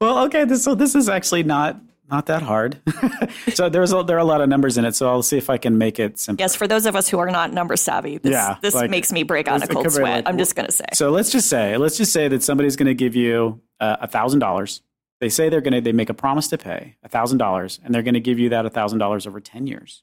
well, 0.00 0.18
okay, 0.24 0.44
this, 0.44 0.62
so 0.62 0.74
this 0.74 0.94
is 0.94 1.08
actually 1.08 1.44
not 1.44 1.80
not 2.12 2.26
that 2.26 2.42
hard. 2.42 2.78
so 3.54 3.70
there's 3.70 3.92
a, 3.92 4.02
there 4.02 4.16
are 4.16 4.20
a 4.20 4.24
lot 4.24 4.42
of 4.42 4.48
numbers 4.48 4.76
in 4.76 4.84
it. 4.84 4.94
So 4.94 5.08
I'll 5.08 5.22
see 5.22 5.38
if 5.38 5.48
I 5.48 5.56
can 5.56 5.78
make 5.78 5.98
it 5.98 6.18
simple. 6.18 6.42
Yes, 6.42 6.54
for 6.54 6.68
those 6.68 6.84
of 6.84 6.94
us 6.94 7.08
who 7.08 7.18
are 7.18 7.30
not 7.30 7.52
number 7.54 7.74
savvy, 7.74 8.18
this, 8.18 8.30
Yeah, 8.30 8.56
this 8.60 8.74
like, 8.74 8.90
makes 8.90 9.10
me 9.10 9.22
break 9.22 9.48
out 9.48 9.56
in 9.56 9.62
a 9.62 9.66
cold 9.66 9.90
sweat. 9.90 10.02
like- 10.02 10.28
I'm 10.28 10.36
just 10.36 10.54
going 10.54 10.66
to 10.66 10.72
say. 10.72 10.84
So 10.92 11.10
let's 11.10 11.30
just 11.32 11.48
say 11.48 11.76
let's 11.78 11.96
just 11.96 12.12
say 12.12 12.28
that 12.28 12.42
somebody's 12.42 12.76
going 12.76 12.86
to 12.86 12.94
give 12.94 13.16
you 13.16 13.62
uh, 13.80 13.96
a 14.02 14.06
thousand 14.06 14.40
dollars. 14.40 14.82
They 15.20 15.30
say 15.30 15.48
they're 15.48 15.62
going 15.62 15.74
to 15.74 15.80
they 15.80 15.92
make 15.92 16.10
a 16.10 16.14
promise 16.14 16.48
to 16.48 16.58
pay 16.58 16.96
a 17.02 17.08
thousand 17.08 17.38
dollars, 17.38 17.80
and 17.82 17.94
they're 17.94 18.02
going 18.02 18.14
to 18.14 18.20
give 18.20 18.38
you 18.38 18.50
that 18.50 18.66
a 18.66 18.70
thousand 18.70 18.98
dollars 18.98 19.26
over 19.26 19.40
ten 19.40 19.66
years. 19.66 20.02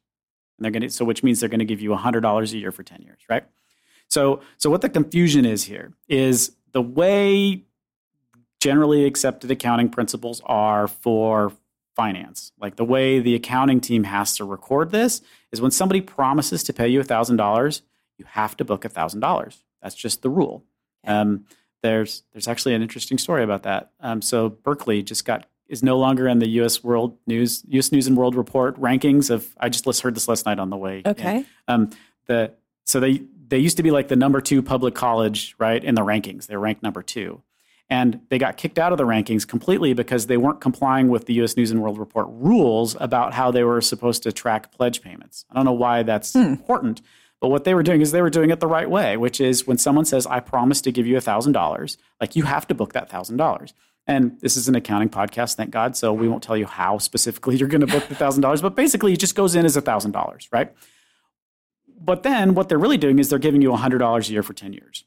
And 0.57 0.65
they're 0.65 0.71
going 0.71 0.81
to 0.81 0.89
so 0.89 1.05
which 1.05 1.21
means 1.23 1.39
they're 1.39 1.49
going 1.49 1.59
to 1.59 1.65
give 1.65 1.79
you 1.79 1.93
a 1.93 1.97
hundred 1.97 2.21
dollars 2.21 2.53
a 2.53 2.57
year 2.57 2.71
for 2.71 2.81
ten 2.81 3.03
years, 3.03 3.21
right? 3.29 3.45
So 4.07 4.41
so 4.57 4.71
what 4.71 4.81
the 4.81 4.89
confusion 4.89 5.45
is 5.45 5.65
here 5.65 5.93
is 6.07 6.53
the 6.71 6.81
way 6.81 7.65
generally 8.59 9.05
accepted 9.05 9.49
accounting 9.51 9.89
principles 9.89 10.41
are 10.45 10.87
for 10.87 11.53
finance. 11.99 12.53
Like 12.59 12.77
the 12.77 12.85
way 12.85 13.19
the 13.19 13.35
accounting 13.35 13.81
team 13.81 14.05
has 14.05 14.37
to 14.37 14.45
record 14.45 14.91
this 14.91 15.21
is 15.51 15.59
when 15.59 15.71
somebody 15.71 15.99
promises 15.99 16.63
to 16.63 16.73
pay 16.73 16.87
you 16.87 17.01
$1,000, 17.01 17.81
you 18.17 18.25
have 18.25 18.55
to 18.57 18.63
book 18.63 18.83
$1,000. 18.83 19.57
That's 19.81 19.95
just 19.95 20.21
the 20.21 20.29
rule. 20.29 20.63
Um, 21.05 21.45
there's 21.83 22.23
there's 22.31 22.47
actually 22.47 22.73
an 22.73 22.81
interesting 22.81 23.17
story 23.17 23.43
about 23.43 23.63
that. 23.63 23.91
Um, 23.99 24.21
so 24.21 24.49
Berkeley 24.49 25.03
just 25.03 25.25
got 25.25 25.45
is 25.67 25.83
no 25.83 25.97
longer 25.97 26.27
in 26.27 26.39
the 26.39 26.49
U.S. 26.59 26.83
World 26.83 27.17
News 27.27 27.63
U.S. 27.69 27.91
News 27.91 28.07
and 28.07 28.17
World 28.17 28.35
Report 28.35 28.79
rankings 28.79 29.29
of. 29.29 29.47
I 29.59 29.69
just 29.69 29.85
heard 30.01 30.15
this 30.15 30.27
last 30.27 30.45
night 30.45 30.59
on 30.59 30.69
the 30.69 30.77
way. 30.77 31.01
in. 31.05 31.11
Okay. 31.11 31.45
Um, 31.69 31.91
the 32.27 32.51
so 32.85 32.99
they 32.99 33.21
they 33.47 33.59
used 33.59 33.77
to 33.77 33.83
be 33.83 33.91
like 33.91 34.09
the 34.09 34.17
number 34.17 34.41
two 34.41 34.61
public 34.61 34.93
college 34.93 35.55
right 35.57 35.81
in 35.81 35.95
the 35.95 36.01
rankings. 36.01 36.47
They're 36.47 36.59
ranked 36.59 36.83
number 36.83 37.01
two, 37.01 37.43
and 37.89 38.21
they 38.29 38.37
got 38.37 38.57
kicked 38.57 38.77
out 38.77 38.91
of 38.91 38.97
the 38.97 39.05
rankings 39.05 39.47
completely 39.47 39.93
because 39.93 40.27
they 40.27 40.37
weren't 40.37 40.61
complying 40.61 41.07
with 41.07 41.25
the 41.25 41.33
U.S. 41.35 41.57
News 41.57 41.71
and 41.71 41.81
World 41.81 41.97
Report 41.97 42.27
rules 42.29 42.95
about 42.99 43.33
how 43.33 43.49
they 43.51 43.63
were 43.63 43.81
supposed 43.81 44.23
to 44.23 44.31
track 44.31 44.71
pledge 44.71 45.01
payments. 45.01 45.45
I 45.49 45.55
don't 45.55 45.65
know 45.65 45.71
why 45.71 46.03
that's 46.03 46.33
hmm. 46.33 46.39
important, 46.39 47.01
but 47.39 47.49
what 47.49 47.63
they 47.63 47.73
were 47.73 47.83
doing 47.83 48.01
is 48.01 48.11
they 48.11 48.21
were 48.21 48.29
doing 48.29 48.51
it 48.51 48.59
the 48.59 48.67
right 48.67 48.89
way, 48.89 49.17
which 49.17 49.41
is 49.41 49.65
when 49.65 49.77
someone 49.77 50.05
says, 50.05 50.27
"I 50.27 50.39
promise 50.39 50.81
to 50.81 50.91
give 50.91 51.07
you 51.07 51.19
thousand 51.19 51.53
dollars," 51.53 51.97
like 52.21 52.35
you 52.35 52.43
have 52.43 52.67
to 52.67 52.75
book 52.75 52.93
that 52.93 53.09
thousand 53.09 53.37
dollars. 53.37 53.73
And 54.07 54.39
this 54.39 54.57
is 54.57 54.67
an 54.67 54.73
accounting 54.73 55.09
podcast, 55.09 55.53
thank 55.53 55.69
God. 55.69 55.95
So 55.95 56.11
we 56.11 56.27
won't 56.27 56.41
tell 56.41 56.57
you 56.57 56.65
how 56.65 56.97
specifically 56.97 57.55
you're 57.57 57.67
going 57.67 57.81
to 57.81 57.87
book 57.87 58.07
the 58.07 58.15
thousand 58.15 58.41
dollars, 58.41 58.61
but 58.61 58.75
basically 58.75 59.13
it 59.13 59.19
just 59.19 59.35
goes 59.35 59.55
in 59.55 59.65
as 59.65 59.77
a 59.77 59.81
thousand 59.81 60.11
dollars, 60.11 60.49
right? 60.51 60.73
But 62.01 62.23
then 62.23 62.55
what 62.55 62.69
they're 62.69 62.79
really 62.79 62.97
doing 62.97 63.19
is 63.19 63.29
they're 63.29 63.39
giving 63.39 63.61
you 63.61 63.71
$100 63.71 64.29
a 64.29 64.31
year 64.31 64.41
for 64.41 64.53
10 64.53 64.73
years. 64.73 65.03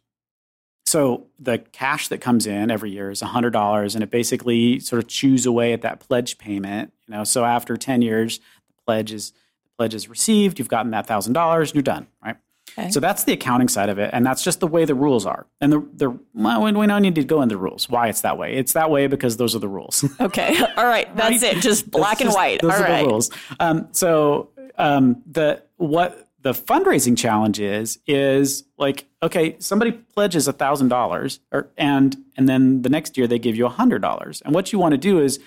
So 0.93 1.27
the 1.39 1.57
cash 1.57 2.09
that 2.09 2.19
comes 2.19 2.47
in 2.47 2.71
every 2.71 2.91
year 2.91 3.11
is 3.11 3.23
$100 3.23 3.95
and 3.95 4.05
it 4.05 4.11
basically 4.11 4.79
sort 4.79 5.03
of 5.03 5.09
chews 5.09 5.47
away 5.47 5.73
at 5.73 5.81
that 5.81 6.01
pledge 6.01 6.37
payment, 6.37 6.93
you 7.09 7.15
know. 7.15 7.25
So 7.25 7.47
after 7.47 7.79
10 7.79 8.03
years, 8.03 8.41
the 8.69 8.75
pledge 8.85 9.11
is 9.11 9.31
the 9.31 9.71
pledge 9.79 9.95
is 9.95 10.11
received, 10.11 10.59
you've 10.59 10.69
gotten 10.69 10.91
that 10.91 11.09
$1000, 11.09 11.73
you're 11.73 11.83
done, 11.83 12.09
right? 12.23 12.37
Okay. 12.79 12.91
So 12.91 13.01
that's 13.01 13.25
the 13.25 13.33
accounting 13.33 13.69
side 13.69 13.89
of 13.89 13.99
it, 13.99 14.11
and 14.13 14.25
that's 14.27 14.45
just 14.45 14.61
the 14.61 14.67
way 14.67 14.85
the 14.85 14.95
rules 14.95 15.25
are. 15.25 15.47
And 15.63 15.73
the 15.73 15.81
the 15.95 16.19
well, 16.35 16.63
we 16.63 16.73
we 16.73 16.87
don't 16.87 17.03
need 17.03 17.15
to 17.17 17.25
go 17.25 17.41
into 17.43 17.55
the 17.55 17.61
rules. 17.61 17.89
Why 17.89 18.09
it's 18.09 18.21
that 18.23 18.37
way? 18.39 18.55
It's 18.55 18.73
that 18.75 18.91
way 18.91 19.07
because 19.09 19.37
those 19.39 19.55
are 19.55 19.59
the 19.61 19.69
rules. 19.69 20.05
Okay. 20.21 20.59
All 20.77 20.87
right. 20.87 21.15
That's 21.17 21.43
it. 21.43 21.61
Just 21.61 21.91
black 21.91 22.19
That's 22.19 22.21
and 22.23 22.29
just- 22.29 22.37
white. 22.37 22.61
Those 22.63 22.71
All 22.73 22.79
are 22.79 22.83
right. 22.85 23.03
the 23.03 23.09
rules. 23.09 23.31
Um, 23.61 23.89
so 23.93 24.51
um, 24.79 25.23
the 25.31 25.63
what 25.77 26.29
the 26.43 26.53
fundraising 26.53 27.17
challenge 27.17 27.61
is 27.61 27.99
is 28.07 28.65
like 28.77 29.07
okay, 29.23 29.57
somebody 29.61 29.93
pledges 29.93 30.49
a 30.49 30.53
thousand 30.53 30.89
dollars, 30.89 31.41
or 31.53 31.69
and 31.77 32.17
and 32.37 32.49
then 32.49 32.83
the 32.83 32.89
next 32.89 33.17
year 33.17 33.27
they 33.27 33.39
give 33.39 33.57
you 33.57 33.67
a 33.67 33.71
hundred 33.71 34.03
dollars, 34.03 34.43
and 34.43 34.55
what 34.55 34.73
you 34.73 34.79
want 34.79 34.93
to 34.93 34.99
do 34.99 35.21
is 35.21 35.41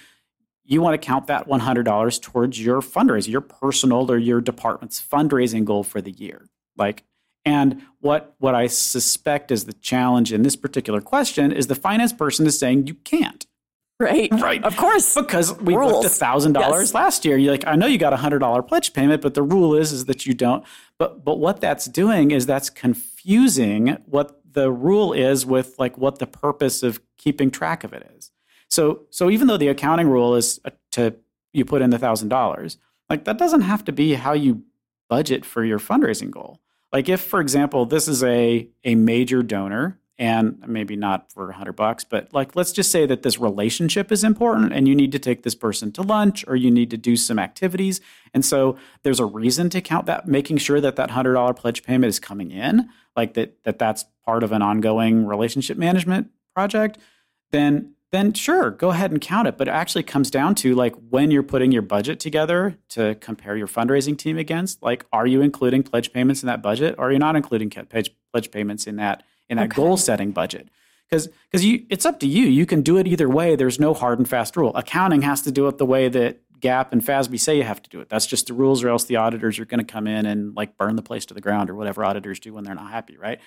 you 0.63 0.81
want 0.81 0.99
to 0.99 1.05
count 1.05 1.27
that 1.27 1.47
one 1.47 1.59
hundred 1.59 1.83
dollars 1.83 2.17
towards 2.17 2.59
your 2.63 2.81
fundraiser, 2.81 3.27
your 3.27 3.41
personal 3.41 4.11
or 4.11 4.17
your 4.17 4.41
department's 4.41 5.01
fundraising 5.01 5.65
goal 5.65 5.83
for 5.83 6.01
the 6.01 6.11
year, 6.11 6.47
like. 6.77 7.03
And 7.47 7.83
what 7.99 8.33
what 8.39 8.55
I 8.55 8.65
suspect 8.65 9.51
is 9.51 9.65
the 9.65 9.73
challenge 9.73 10.33
in 10.33 10.41
this 10.41 10.55
particular 10.55 10.99
question 10.99 11.51
is 11.51 11.67
the 11.67 11.75
finance 11.75 12.11
person 12.11 12.47
is 12.47 12.57
saying 12.57 12.87
you 12.87 12.95
can't 12.95 13.45
Right. 13.99 14.29
Right. 14.31 14.61
Of 14.63 14.75
course. 14.75 15.15
because 15.15 15.57
we 15.59 15.73
Rules. 15.75 15.91
booked 15.93 16.05
a 16.05 16.09
thousand 16.09 16.53
dollars 16.53 16.89
Yes. 16.89 16.93
last 16.93 17.25
year. 17.25 17.37
You're 17.37 17.53
like, 17.53 17.65
I 17.65 17.75
know 17.75 17.85
you 17.87 17.97
got 17.97 18.11
a 18.13 18.17
hundred 18.17 18.39
dollar 18.39 18.61
pledge 18.61 18.91
payment, 18.93 19.21
but 19.21 19.33
the 19.35 19.43
rule 19.43 19.73
is 19.75 19.91
is 19.93 20.05
that 20.05 20.25
you 20.25 20.33
don't. 20.33 20.65
But 20.99 21.23
but 21.23 21.39
what 21.39 21.61
that's 21.61 21.85
doing 21.85 22.31
is 22.31 22.45
that's 22.45 22.69
confusing 22.69 23.97
what 24.05 24.41
the 24.51 24.71
rule 24.71 25.13
is 25.13 25.45
with 25.45 25.75
like 25.79 25.97
what 25.97 26.19
the 26.19 26.27
purpose 26.27 26.83
of 26.83 26.99
keeping 27.17 27.49
track 27.51 27.83
of 27.83 27.93
it 27.93 28.09
is. 28.17 28.31
So 28.69 29.01
so 29.11 29.29
even 29.29 29.47
though 29.47 29.57
the 29.57 29.69
accounting 29.69 30.07
rule 30.09 30.35
is 30.35 30.59
uh, 30.65 30.71
to 30.91 31.15
you 31.53 31.63
put 31.63 31.81
in 31.81 31.89
the 31.89 31.97
thousand 31.99 32.29
dollars, 32.29 32.77
like 33.09 33.23
that 33.25 33.37
doesn't 33.37 33.61
have 33.61 33.85
to 33.85 33.91
be 33.93 34.15
how 34.15 34.33
you 34.33 34.63
budget 35.09 35.45
for 35.45 35.63
your 35.63 35.79
fundraising 35.79 36.31
goal. 36.31 36.59
Like 36.91 37.07
if, 37.09 37.21
for 37.21 37.39
example, 37.39 37.85
this 37.85 38.07
is 38.07 38.23
a 38.23 38.67
a 38.83 38.95
major 38.95 39.41
donor 39.43 39.99
and 40.17 40.63
maybe 40.65 40.95
not 40.95 41.31
for 41.31 41.47
100 41.47 41.73
bucks 41.73 42.03
but 42.03 42.33
like 42.33 42.55
let's 42.55 42.71
just 42.71 42.91
say 42.91 43.05
that 43.05 43.23
this 43.23 43.37
relationship 43.37 44.11
is 44.11 44.23
important 44.23 44.71
and 44.71 44.87
you 44.87 44.95
need 44.95 45.11
to 45.11 45.19
take 45.19 45.43
this 45.43 45.55
person 45.55 45.91
to 45.91 46.01
lunch 46.01 46.45
or 46.47 46.55
you 46.55 46.71
need 46.71 46.89
to 46.89 46.97
do 46.97 47.15
some 47.15 47.39
activities. 47.39 48.01
And 48.33 48.45
so 48.45 48.77
there's 49.03 49.19
a 49.19 49.25
reason 49.25 49.69
to 49.71 49.81
count 49.81 50.05
that 50.05 50.27
making 50.27 50.57
sure 50.57 50.79
that 50.81 50.95
that 50.95 51.09
$100 51.09 51.55
pledge 51.55 51.83
payment 51.83 52.09
is 52.09 52.19
coming 52.19 52.51
in 52.51 52.89
like 53.15 53.33
that 53.33 53.63
that 53.63 53.79
that's 53.79 54.05
part 54.25 54.43
of 54.43 54.51
an 54.51 54.61
ongoing 54.61 55.25
relationship 55.25 55.77
management 55.77 56.29
project 56.53 56.97
then 57.51 57.91
then 58.11 58.31
sure 58.31 58.71
go 58.71 58.91
ahead 58.91 59.11
and 59.11 59.19
count 59.19 59.47
it. 59.47 59.57
But 59.57 59.67
it 59.67 59.71
actually 59.71 60.03
comes 60.03 60.31
down 60.31 60.55
to 60.55 60.73
like 60.75 60.95
when 61.09 61.31
you're 61.31 61.43
putting 61.43 61.71
your 61.71 61.81
budget 61.81 62.19
together 62.19 62.77
to 62.89 63.15
compare 63.15 63.57
your 63.57 63.67
fundraising 63.67 64.17
team 64.17 64.37
against 64.37 64.81
like 64.81 65.05
are 65.11 65.27
you 65.27 65.41
including 65.41 65.83
pledge 65.83 66.13
payments 66.13 66.41
in 66.41 66.47
that 66.47 66.61
budget 66.61 66.95
or 66.97 67.09
are 67.09 67.11
you 67.11 67.19
not 67.19 67.35
including 67.35 67.69
pledge, 67.69 68.15
pledge 68.31 68.51
payments 68.51 68.87
in 68.87 68.95
that 68.97 69.23
in 69.49 69.57
that 69.57 69.65
Okay. 69.71 69.75
goal 69.75 69.97
setting 69.97 70.31
budget. 70.31 70.69
Because 71.09 71.29
because 71.51 71.63
you 71.63 71.85
it's 71.89 72.05
up 72.05 72.19
to 72.21 72.27
you. 72.27 72.45
You 72.45 72.65
can 72.65 72.81
do 72.81 72.97
it 72.97 73.07
either 73.07 73.29
way. 73.29 73.55
There's 73.55 73.79
no 73.79 73.93
hard 73.93 74.17
and 74.19 74.27
fast 74.27 74.57
rule. 74.57 74.71
Accounting 74.75 75.21
has 75.21 75.41
to 75.43 75.51
do 75.51 75.67
it 75.67 75.77
the 75.77 75.85
way 75.85 76.09
that 76.09 76.39
GAAP 76.59 76.91
and 76.91 77.01
FASB 77.05 77.39
say 77.39 77.57
you 77.57 77.63
have 77.63 77.81
to 77.83 77.89
do 77.89 77.99
it. 77.99 78.09
That's 78.09 78.25
just 78.25 78.47
the 78.47 78.53
rules 78.53 78.83
or 78.83 78.89
else 78.89 79.03
the 79.03 79.17
auditors 79.17 79.59
are 79.59 79.65
going 79.65 79.85
to 79.85 79.91
come 79.91 80.07
in 80.07 80.25
and 80.25 80.55
like 80.55 80.77
burn 80.77 80.95
the 80.95 81.03
place 81.03 81.25
to 81.27 81.33
the 81.35 81.41
ground 81.41 81.69
or 81.69 81.75
whatever 81.75 82.03
auditors 82.03 82.39
do 82.39 82.53
when 82.53 82.63
they're 82.63 82.73
not 82.75 82.89
happy 82.89 83.17
right? 83.17 83.39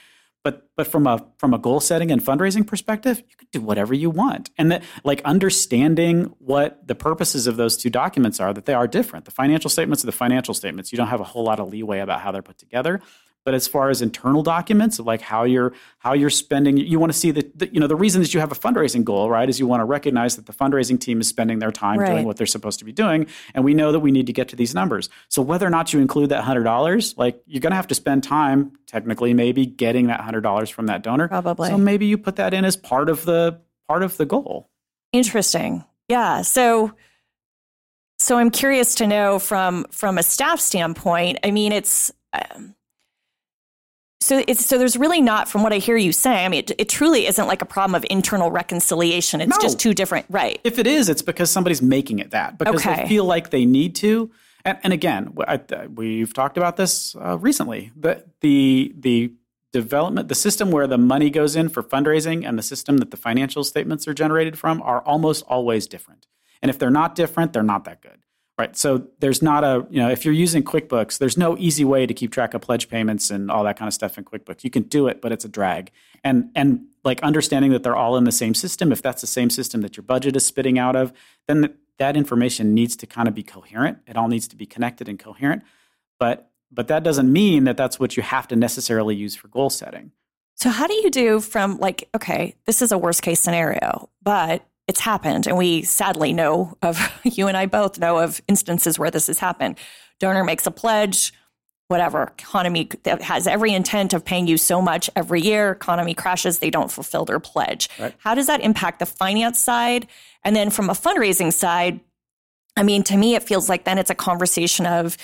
But 0.44 0.68
but 0.76 0.86
from 0.86 1.08
a 1.08 1.26
from 1.38 1.52
a 1.52 1.58
goal 1.58 1.80
setting 1.80 2.12
and 2.12 2.24
fundraising 2.24 2.64
perspective 2.64 3.18
you 3.28 3.36
can 3.36 3.48
do 3.50 3.60
whatever 3.60 3.92
you 3.92 4.08
want. 4.08 4.50
And 4.56 4.70
that 4.70 4.84
like 5.02 5.20
understanding 5.24 6.32
what 6.38 6.86
the 6.86 6.94
purposes 6.94 7.48
of 7.48 7.56
those 7.56 7.76
two 7.76 7.90
documents 7.90 8.38
are 8.38 8.52
that 8.54 8.66
they 8.66 8.74
are 8.74 8.86
different. 8.86 9.24
The 9.24 9.32
financial 9.32 9.68
statements 9.68 10.04
are 10.04 10.06
the 10.06 10.12
financial 10.12 10.54
statements. 10.54 10.92
You 10.92 10.96
don't 10.98 11.08
have 11.08 11.20
a 11.20 11.24
whole 11.24 11.42
lot 11.42 11.58
of 11.58 11.68
leeway 11.70 11.98
about 11.98 12.20
how 12.20 12.30
they're 12.30 12.40
put 12.42 12.56
together 12.58 13.00
but 13.48 13.54
as 13.54 13.66
far 13.66 13.88
as 13.88 14.02
internal 14.02 14.42
documents 14.42 14.98
of 14.98 15.06
like 15.06 15.22
how 15.22 15.42
you're 15.44 15.72
how 16.00 16.12
you're 16.12 16.28
spending 16.28 16.76
you 16.76 17.00
want 17.00 17.10
to 17.10 17.18
see 17.18 17.30
that 17.30 17.58
the, 17.58 17.66
you 17.72 17.80
know 17.80 17.86
the 17.86 17.96
reason 17.96 18.20
that 18.20 18.34
you 18.34 18.40
have 18.40 18.52
a 18.52 18.54
fundraising 18.54 19.02
goal 19.02 19.30
right 19.30 19.48
is 19.48 19.58
you 19.58 19.66
want 19.66 19.80
to 19.80 19.86
recognize 19.86 20.36
that 20.36 20.44
the 20.44 20.52
fundraising 20.52 21.00
team 21.00 21.18
is 21.18 21.26
spending 21.28 21.58
their 21.60 21.72
time 21.72 21.98
Right. 21.98 22.10
doing 22.10 22.26
what 22.26 22.36
they're 22.36 22.46
supposed 22.46 22.78
to 22.80 22.84
be 22.84 22.92
doing 22.92 23.26
and 23.54 23.64
we 23.64 23.72
know 23.72 23.90
that 23.90 24.00
we 24.00 24.10
need 24.10 24.26
to 24.26 24.34
get 24.34 24.48
to 24.48 24.56
these 24.56 24.74
numbers 24.74 25.08
so 25.30 25.40
whether 25.40 25.66
or 25.66 25.70
not 25.70 25.94
you 25.94 25.98
include 25.98 26.28
that 26.28 26.44
$100 26.44 27.16
like 27.16 27.40
you're 27.46 27.62
going 27.62 27.70
to 27.70 27.76
have 27.76 27.86
to 27.86 27.94
spend 27.94 28.22
time 28.22 28.72
technically 28.86 29.32
maybe 29.32 29.64
getting 29.64 30.08
that 30.08 30.20
$100 30.20 30.70
from 30.70 30.84
that 30.88 31.02
donor 31.02 31.26
Probably. 31.28 31.70
so 31.70 31.78
maybe 31.78 32.04
you 32.04 32.18
put 32.18 32.36
that 32.36 32.52
in 32.52 32.66
as 32.66 32.76
part 32.76 33.08
of 33.08 33.24
the 33.24 33.58
part 33.88 34.02
of 34.02 34.18
the 34.18 34.26
goal 34.26 34.68
Interesting. 35.14 35.86
Yeah. 36.08 36.42
So 36.42 36.92
so 38.18 38.36
I'm 38.36 38.50
curious 38.50 38.96
to 38.96 39.06
know 39.06 39.38
from 39.38 39.86
from 39.90 40.18
a 40.18 40.22
staff 40.22 40.60
standpoint. 40.60 41.38
I 41.44 41.50
mean, 41.50 41.72
it's 41.72 42.12
um, 42.34 42.74
so 44.28 44.44
it's 44.46 44.64
so 44.66 44.76
there's 44.78 44.96
really 44.96 45.20
not 45.22 45.48
from 45.48 45.62
what 45.62 45.72
I 45.72 45.78
hear 45.78 45.96
you 45.96 46.12
say. 46.12 46.44
I 46.44 46.48
mean, 46.48 46.58
it, 46.60 46.70
it 46.78 46.88
truly 46.88 47.26
isn't 47.26 47.46
like 47.46 47.62
a 47.62 47.66
problem 47.66 47.94
of 47.94 48.04
internal 48.10 48.50
reconciliation. 48.50 49.40
It's 49.40 49.50
No. 49.56 49.62
just 49.62 49.78
two 49.80 49.94
different 49.94 50.26
right. 50.28 50.60
If 50.64 50.78
it 50.78 50.86
is, 50.86 51.08
it's 51.08 51.22
because 51.22 51.50
somebody's 51.50 51.80
making 51.80 52.18
it 52.18 52.30
that 52.32 52.58
because 52.58 52.84
Okay. 52.86 53.02
they 53.02 53.08
feel 53.08 53.24
like 53.24 53.50
they 53.50 53.64
need 53.64 53.94
to. 53.96 54.30
And, 54.64 54.76
and 54.82 54.92
again, 54.92 55.34
I, 55.46 55.60
we've 55.94 56.34
talked 56.34 56.58
about 56.58 56.76
this 56.76 57.16
uh, 57.16 57.38
recently. 57.38 57.90
The 57.96 58.24
the 58.40 58.92
the 58.98 59.32
development, 59.72 60.28
the 60.28 60.34
system 60.34 60.70
where 60.70 60.86
the 60.86 60.98
money 60.98 61.30
goes 61.30 61.56
in 61.56 61.68
for 61.70 61.82
fundraising, 61.82 62.46
and 62.46 62.58
the 62.58 62.62
system 62.62 62.98
that 62.98 63.10
the 63.10 63.16
financial 63.16 63.64
statements 63.64 64.06
are 64.08 64.14
generated 64.14 64.58
from 64.58 64.82
are 64.82 65.00
almost 65.02 65.44
always 65.48 65.86
different. 65.86 66.26
And 66.60 66.70
if 66.70 66.78
they're 66.78 66.90
not 66.90 67.14
different, 67.14 67.52
they're 67.52 67.62
not 67.62 67.84
that 67.84 68.02
good. 68.02 68.17
Right. 68.58 68.76
So 68.76 69.06
there's 69.20 69.40
not 69.40 69.62
a, 69.62 69.86
you 69.88 70.00
know, 70.00 70.10
if 70.10 70.24
you're 70.24 70.34
using 70.34 70.64
QuickBooks, 70.64 71.18
there's 71.18 71.38
no 71.38 71.56
easy 71.58 71.84
way 71.84 72.06
to 72.06 72.12
keep 72.12 72.32
track 72.32 72.54
of 72.54 72.60
pledge 72.60 72.88
payments 72.88 73.30
and 73.30 73.52
all 73.52 73.62
that 73.62 73.78
kind 73.78 73.86
of 73.86 73.94
stuff 73.94 74.18
in 74.18 74.24
QuickBooks. 74.24 74.64
You 74.64 74.70
can 74.70 74.82
do 74.82 75.06
it, 75.06 75.22
but 75.22 75.30
it's 75.30 75.44
a 75.44 75.48
drag. 75.48 75.92
And 76.24 76.50
and 76.56 76.86
like 77.04 77.22
understanding 77.22 77.70
that 77.70 77.84
they're 77.84 77.94
all 77.94 78.16
in 78.16 78.24
the 78.24 78.32
same 78.32 78.54
system, 78.54 78.90
if 78.90 79.00
that's 79.00 79.20
the 79.20 79.28
same 79.28 79.48
system 79.48 79.80
that 79.82 79.96
your 79.96 80.02
budget 80.02 80.34
is 80.34 80.44
spitting 80.44 80.76
out 80.76 80.96
of, 80.96 81.12
then 81.46 81.62
th- 81.62 81.72
that 81.98 82.16
information 82.16 82.74
needs 82.74 82.96
to 82.96 83.06
kind 83.06 83.28
of 83.28 83.34
be 83.34 83.44
coherent. 83.44 83.98
It 84.08 84.16
all 84.16 84.26
needs 84.26 84.48
to 84.48 84.56
be 84.56 84.66
connected 84.66 85.08
and 85.08 85.20
coherent. 85.20 85.62
But 86.18 86.50
but 86.72 86.88
that 86.88 87.04
doesn't 87.04 87.32
mean 87.32 87.62
that 87.62 87.76
that's 87.76 88.00
what 88.00 88.16
you 88.16 88.24
have 88.24 88.48
to 88.48 88.56
necessarily 88.56 89.14
use 89.14 89.36
for 89.36 89.46
goal 89.46 89.70
setting. 89.70 90.10
So 90.56 90.70
how 90.70 90.88
do 90.88 90.94
you 90.94 91.10
do 91.12 91.38
from 91.38 91.78
like 91.78 92.08
okay, 92.16 92.56
this 92.66 92.82
is 92.82 92.90
a 92.90 92.98
worst 92.98 93.22
case 93.22 93.38
scenario, 93.38 94.10
but 94.20 94.66
it's 94.88 95.00
happened 95.00 95.46
and 95.46 95.56
we 95.56 95.82
sadly 95.82 96.32
know 96.32 96.76
of 96.82 96.98
you 97.22 97.46
and 97.46 97.56
I 97.56 97.66
both 97.66 97.98
know 97.98 98.18
of 98.18 98.40
instances 98.48 98.98
where 98.98 99.10
this 99.10 99.28
has 99.28 99.38
happened. 99.38 99.78
Donor 100.18 100.42
makes 100.42 100.66
a 100.66 100.70
pledge, 100.72 101.32
whatever, 101.86 102.24
economy 102.38 102.88
has 103.20 103.46
every 103.46 103.72
intent 103.72 104.12
of 104.12 104.24
paying 104.24 104.46
you 104.46 104.56
so 104.56 104.82
much 104.82 105.08
every 105.14 105.40
year, 105.40 105.70
economy 105.70 106.14
crashes, 106.14 106.58
they 106.58 106.70
don't 106.70 106.90
fulfill 106.90 107.24
their 107.24 107.38
pledge. 107.38 107.88
Right. 108.00 108.14
How 108.18 108.34
does 108.34 108.46
that 108.48 108.60
impact 108.62 108.98
the 108.98 109.06
finance 109.06 109.60
side? 109.60 110.08
And 110.42 110.56
then 110.56 110.70
from 110.70 110.90
a 110.90 110.94
fundraising 110.94 111.52
side, 111.52 112.00
I 112.76 112.82
mean, 112.82 113.02
to 113.04 113.16
me, 113.16 113.34
it 113.34 113.42
feels 113.42 113.68
like 113.68 113.84
then 113.84 113.98
it's 113.98 114.10
a 114.10 114.14
conversation 114.14 114.86
of, 114.86 115.16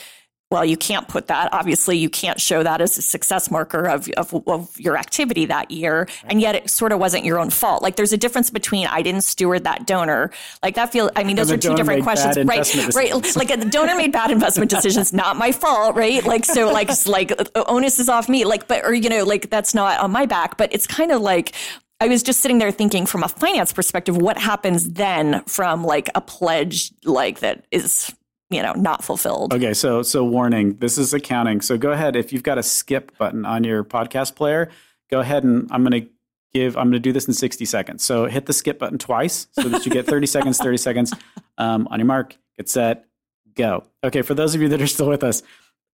well, 0.55 0.65
you 0.65 0.77
can't 0.77 1.09
put 1.09 1.27
that. 1.27 1.53
Obviously, 1.53 1.99
you 1.99 2.09
can't 2.09 2.41
show 2.41 2.63
that 2.63 2.81
as 2.81 2.97
a 2.97 3.03
success 3.03 3.51
marker 3.51 3.87
of, 3.87 4.09
of, 4.11 4.33
of 4.47 4.79
your 4.79 4.97
activity 4.97 5.47
that 5.47 5.69
year. 5.69 6.07
And 6.27 6.41
yet 6.41 6.55
it 6.55 6.71
sort 6.71 6.93
of 6.93 7.01
wasn't 7.01 7.25
your 7.25 7.41
own 7.41 7.51
fault. 7.51 7.83
Like 7.83 7.97
there's 7.97 8.13
a 8.13 8.17
difference 8.17 8.51
between 8.51 8.87
I 8.87 9.03
didn't 9.03 9.23
steward 9.23 9.65
that 9.65 9.85
donor. 9.85 10.31
Like 10.63 10.77
that 10.77 10.93
feel, 10.93 11.11
I 11.17 11.25
mean, 11.25 11.35
those 11.35 11.51
are 11.51 11.57
two 11.57 11.75
different 11.75 12.05
questions. 12.05 12.37
Right. 12.47 12.95
Right. 12.95 13.37
Like 13.37 13.49
the 13.49 13.69
donor 13.69 13.97
made 13.97 14.13
bad 14.13 14.31
investment 14.31 14.71
decisions, 14.71 15.13
not 15.25 15.37
my 15.37 15.51
fault. 15.51 15.97
Right. 15.97 16.25
Like, 16.25 16.45
so 16.45 16.73
like, 16.73 16.89
like 17.09 17.33
onus 17.57 17.99
is 17.99 18.09
off 18.09 18.29
me. 18.29 18.45
Like, 18.45 18.69
but, 18.69 18.85
or, 18.85 18.95
you 18.95 19.09
know, 19.09 19.25
like 19.25 19.51
that's 19.51 19.75
not 19.75 19.99
on 19.99 20.13
my 20.13 20.25
back, 20.25 20.57
but 20.57 20.73
it's 20.73 20.87
kind 20.87 21.11
of 21.11 21.21
like, 21.21 21.53
I 22.01 22.07
was 22.07 22.23
just 22.23 22.39
sitting 22.39 22.59
there 22.59 22.71
thinking 22.71 23.07
from 23.07 23.25
a 23.25 23.29
finance 23.29 23.73
perspective, 23.73 24.17
what 24.17 24.39
happens 24.39 24.93
then 24.93 25.43
from 25.47 25.83
like 25.83 26.11
a 26.15 26.21
pledge 26.21 26.93
like 27.03 27.41
that 27.41 27.65
is, 27.73 28.15
you 28.55 28.63
know, 28.63 28.73
not 28.75 29.03
fulfilled. 29.05 29.53
Okay, 29.53 29.75
so 29.75 30.03
so 30.03 30.25
warning, 30.25 30.77
this 30.77 30.97
is 30.99 31.13
accounting. 31.13 31.61
So 31.61 31.77
go 31.77 31.91
ahead 31.91 32.17
if 32.17 32.33
you've 32.33 32.43
got 32.43 32.57
a 32.59 32.63
skip 32.63 33.17
button 33.19 33.45
on 33.45 33.65
your 33.65 33.85
podcast 33.85 34.35
player, 34.37 34.71
go 35.11 35.21
ahead 35.21 35.45
and 35.45 35.69
I'm 35.71 35.85
going 35.85 36.05
to 36.05 36.11
give 36.53 36.77
I'm 36.77 36.85
going 36.85 36.93
to 36.93 36.99
do 37.01 37.13
this 37.13 37.27
in 37.27 37.35
60 37.35 37.65
seconds. 37.65 38.05
So 38.05 38.27
hit 38.27 38.47
the 38.47 38.53
skip 38.53 38.79
button 38.79 38.99
twice 38.99 39.49
so 39.53 39.69
that 39.69 39.85
you 39.85 39.93
get 39.93 40.07
30 40.07 40.27
seconds, 40.37 40.59
30 40.59 40.77
seconds 40.77 41.13
um, 41.59 41.89
on 41.91 41.99
your 41.99 42.07
mark, 42.07 42.37
get 42.57 42.69
set, 42.69 43.07
go. 43.55 43.85
Okay, 44.05 44.23
for 44.23 44.35
those 44.35 44.55
of 44.55 44.63
you 44.63 44.69
that 44.69 44.81
are 44.81 44.87
still 44.87 45.09
with 45.09 45.25
us, 45.25 45.43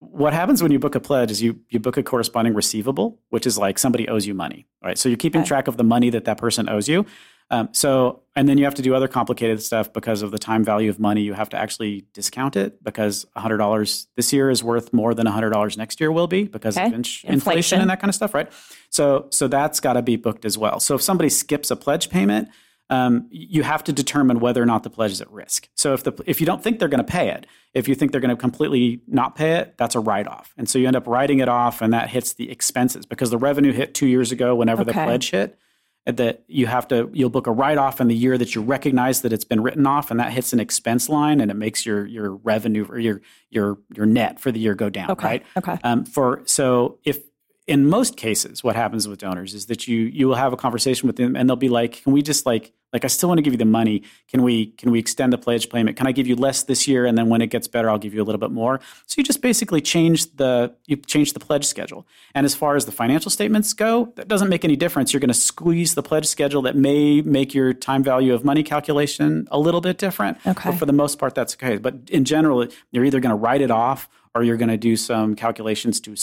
what 0.01 0.33
happens 0.33 0.63
when 0.63 0.73
you 0.73 0.79
book 0.79 0.95
a 0.95 1.01
pledge 1.01 1.31
is 1.31 1.43
you 1.43 1.61
you 1.69 1.79
book 1.79 1.97
a 1.97 2.03
corresponding 2.03 2.55
receivable, 2.55 3.19
which 3.31 3.47
is 3.47 3.59
like 3.59 3.79
somebody 3.79 4.09
owes 4.09 4.27
you 4.27 4.35
money, 4.35 4.67
right? 4.83 4.97
So 4.99 5.09
you're 5.09 5.19
keeping 5.19 5.43
Okay. 5.43 5.49
track 5.49 5.69
of 5.69 5.77
the 5.77 5.85
money 5.85 6.11
that 6.11 6.25
that 6.25 6.39
person 6.39 6.69
owes 6.69 6.89
you. 6.89 7.05
Um, 7.51 7.69
so 7.73 8.23
and 8.37 8.49
then 8.49 8.59
you 8.59 8.65
have 8.65 8.77
to 8.77 8.83
do 8.83 8.95
other 8.95 9.09
complicated 9.09 9.61
stuff 9.61 9.93
because 9.93 10.23
of 10.23 10.31
the 10.31 10.39
time 10.39 10.63
value 10.65 10.89
of 10.89 11.01
money. 11.01 11.23
You 11.23 11.35
have 11.35 11.49
to 11.51 11.57
actually 11.57 12.07
discount 12.13 12.55
it 12.57 12.83
because 12.83 13.27
hundred 13.37 13.59
dollars 13.59 14.07
this 14.17 14.33
year 14.33 14.51
is 14.51 14.63
worth 14.63 14.93
more 14.93 15.15
than 15.15 15.27
hundred 15.27 15.51
dollars 15.51 15.77
next 15.77 16.01
year 16.01 16.13
will 16.13 16.29
be 16.29 16.45
because 16.45 16.77
Okay. 16.77 16.87
of 16.87 16.93
in- 16.93 16.99
inflation. 16.99 17.33
Inflation. 17.33 17.81
and 17.81 17.91
that 17.91 18.01
kind 18.01 18.09
of 18.09 18.15
stuff, 18.15 18.35
right? 18.35 18.51
So 18.91 19.27
so 19.31 19.49
that's 19.49 19.81
got 19.81 19.95
to 19.95 20.03
be 20.03 20.17
booked 20.17 20.45
as 20.45 20.57
well. 20.57 20.79
So 20.81 20.95
if 20.95 21.03
somebody 21.03 21.29
skips 21.29 21.71
a 21.73 21.77
pledge 21.77 22.09
payment, 22.09 22.49
um, 22.89 23.27
you 23.31 23.63
have 23.63 23.85
to 23.85 23.93
determine 23.93 24.41
whether 24.41 24.63
or 24.63 24.67
not 24.67 24.83
the 24.85 24.91
pledge 24.91 25.13
is 25.13 25.21
at 25.21 25.31
risk. 25.31 25.69
So 25.75 25.93
if 25.95 26.05
the 26.05 26.13
if 26.27 26.41
you 26.41 26.47
don't 26.47 26.63
think 26.63 26.79
they're 26.79 26.89
going 26.89 27.05
to 27.05 27.13
pay 27.13 27.31
it, 27.31 27.47
if 27.75 27.89
you 27.89 27.95
think 27.97 28.13
they're 28.13 28.21
going 28.21 28.35
to 28.35 28.41
completely 28.41 29.01
not 29.09 29.35
pay 29.35 29.57
it, 29.57 29.75
that's 29.77 29.95
a 29.97 30.01
write 30.01 30.27
off, 30.29 30.53
and 30.57 30.69
so 30.69 30.79
you 30.79 30.87
end 30.87 30.97
up 30.97 31.07
writing 31.09 31.41
it 31.41 31.49
off, 31.49 31.83
and 31.83 31.93
that 31.93 32.09
hits 32.11 32.35
the 32.35 32.49
expenses 32.51 33.07
because 33.07 33.31
the 33.31 33.39
revenue 33.39 33.73
hit 33.73 33.93
two 33.95 34.07
years 34.07 34.31
ago 34.33 34.55
whenever 34.55 34.85
the 34.85 34.93
pledge 34.93 35.31
hit. 35.31 35.59
That 36.07 36.45
you 36.49 36.67
have 36.67 36.89
to 36.89 37.11
you'll 37.13 37.29
book 37.31 37.47
a 37.47 37.53
write 37.53 37.77
off 37.77 38.01
in 38.01 38.09
the 38.09 38.15
year 38.17 38.39
that 38.39 38.55
you 38.55 38.63
recognize 38.63 39.21
that 39.21 39.33
it's 39.35 39.45
been 39.45 39.63
written 39.63 39.87
off, 39.87 40.11
and 40.11 40.19
that 40.19 40.33
hits 40.33 40.53
an 40.55 40.59
expense 40.59 41.09
line, 41.11 41.41
and 41.41 41.51
it 41.51 41.55
makes 41.55 41.85
your 41.85 42.07
your 42.07 42.37
revenue 42.37 42.87
or 42.89 42.99
your 42.99 43.21
your 43.51 43.79
your 43.95 44.07
net 44.07 44.41
for 44.41 44.51
the 44.51 44.59
year 44.59 44.75
go 44.75 44.89
down, 44.89 45.11
Okay. 45.11 45.27
right? 45.27 45.43
Okay. 45.59 45.79
Um, 45.85 46.07
for 46.07 46.43
so 46.47 46.99
if 47.05 47.19
in 47.71 47.89
most 47.89 48.17
cases, 48.17 48.65
what 48.65 48.75
happens 48.75 49.07
with 49.07 49.21
donors 49.21 49.55
is 49.55 49.67
that 49.67 49.87
you 49.87 50.01
you 50.01 50.27
will 50.27 50.35
have 50.35 50.53
a 50.53 50.57
conversation 50.57 51.07
with 51.07 51.15
them, 51.15 51.37
and 51.37 51.49
they'll 51.49 51.55
be 51.55 51.69
like, 51.69 52.03
"Can 52.03 52.13
we 52.13 52.21
just 52.21 52.45
like 52.45 52.73
like 52.93 53.05
I 53.05 53.07
still 53.07 53.29
want 53.29 53.39
to 53.39 53.43
give 53.43 53.53
you 53.53 53.59
the 53.59 53.65
money? 53.65 54.03
Can 54.27 54.43
we 54.43 54.73
can 54.73 54.91
we 54.91 54.99
extend 54.99 55.33
the 55.33 55.39
pledge 55.39 55.71
payment? 55.71 55.97
Can 55.97 56.09
I 56.09 56.13
give 56.13 56.27
you 56.27 56.35
less 56.35 56.65
this 56.65 56.89
year, 56.89 57.07
and 57.07 57.17
then 57.17 57.29
when 57.29 57.41
it 57.41 57.47
gets 57.47 57.69
better, 57.69 57.89
I'll 57.89 57.97
give 57.97 58.13
you 58.13 58.21
a 58.21 58.27
little 58.29 58.41
bit 58.41 58.51
more?" 58.51 58.81
So 59.07 59.15
you 59.19 59.23
just 59.23 59.41
basically 59.41 59.81
change 59.81 60.35
the 60.35 60.75
you 60.87 60.97
change 60.97 61.33
the 61.33 61.39
pledge 61.39 61.65
schedule. 61.65 62.09
And 62.35 62.45
as 62.45 62.57
far 62.57 62.75
as 62.75 62.87
the 62.87 62.93
financial 62.93 63.31
statements 63.31 63.73
go, 63.73 64.13
that 64.17 64.27
doesn't 64.27 64.49
make 64.49 64.65
any 64.65 64.75
difference. 64.75 65.13
You're 65.13 65.21
going 65.21 65.29
to 65.29 65.45
squeeze 65.53 65.95
the 65.95 66.03
pledge 66.03 66.27
schedule 66.27 66.63
that 66.63 66.75
may 66.75 67.21
make 67.21 67.55
your 67.55 67.73
time 67.73 68.03
value 68.03 68.35
of 68.35 68.45
money 68.45 68.65
calculation 68.65 69.47
a 69.53 69.61
little 69.61 69.81
bit 69.81 69.97
different. 69.97 70.39
Okay. 70.45 70.71
But 70.71 70.77
for 70.77 70.87
the 70.87 70.93
most 70.93 71.21
part, 71.21 71.37
that's 71.37 71.55
okay. 71.55 71.77
But 71.77 71.95
in 72.11 72.25
general, 72.25 72.67
you're 72.91 73.05
either 73.05 73.21
going 73.21 73.31
to 73.31 73.41
write 73.47 73.61
it 73.61 73.71
off 73.71 74.09
or 74.35 74.43
you're 74.43 74.57
going 74.57 74.71
to 74.71 74.77
do 74.91 74.97
some 74.97 75.37
calculations 75.37 76.01
to. 76.01 76.17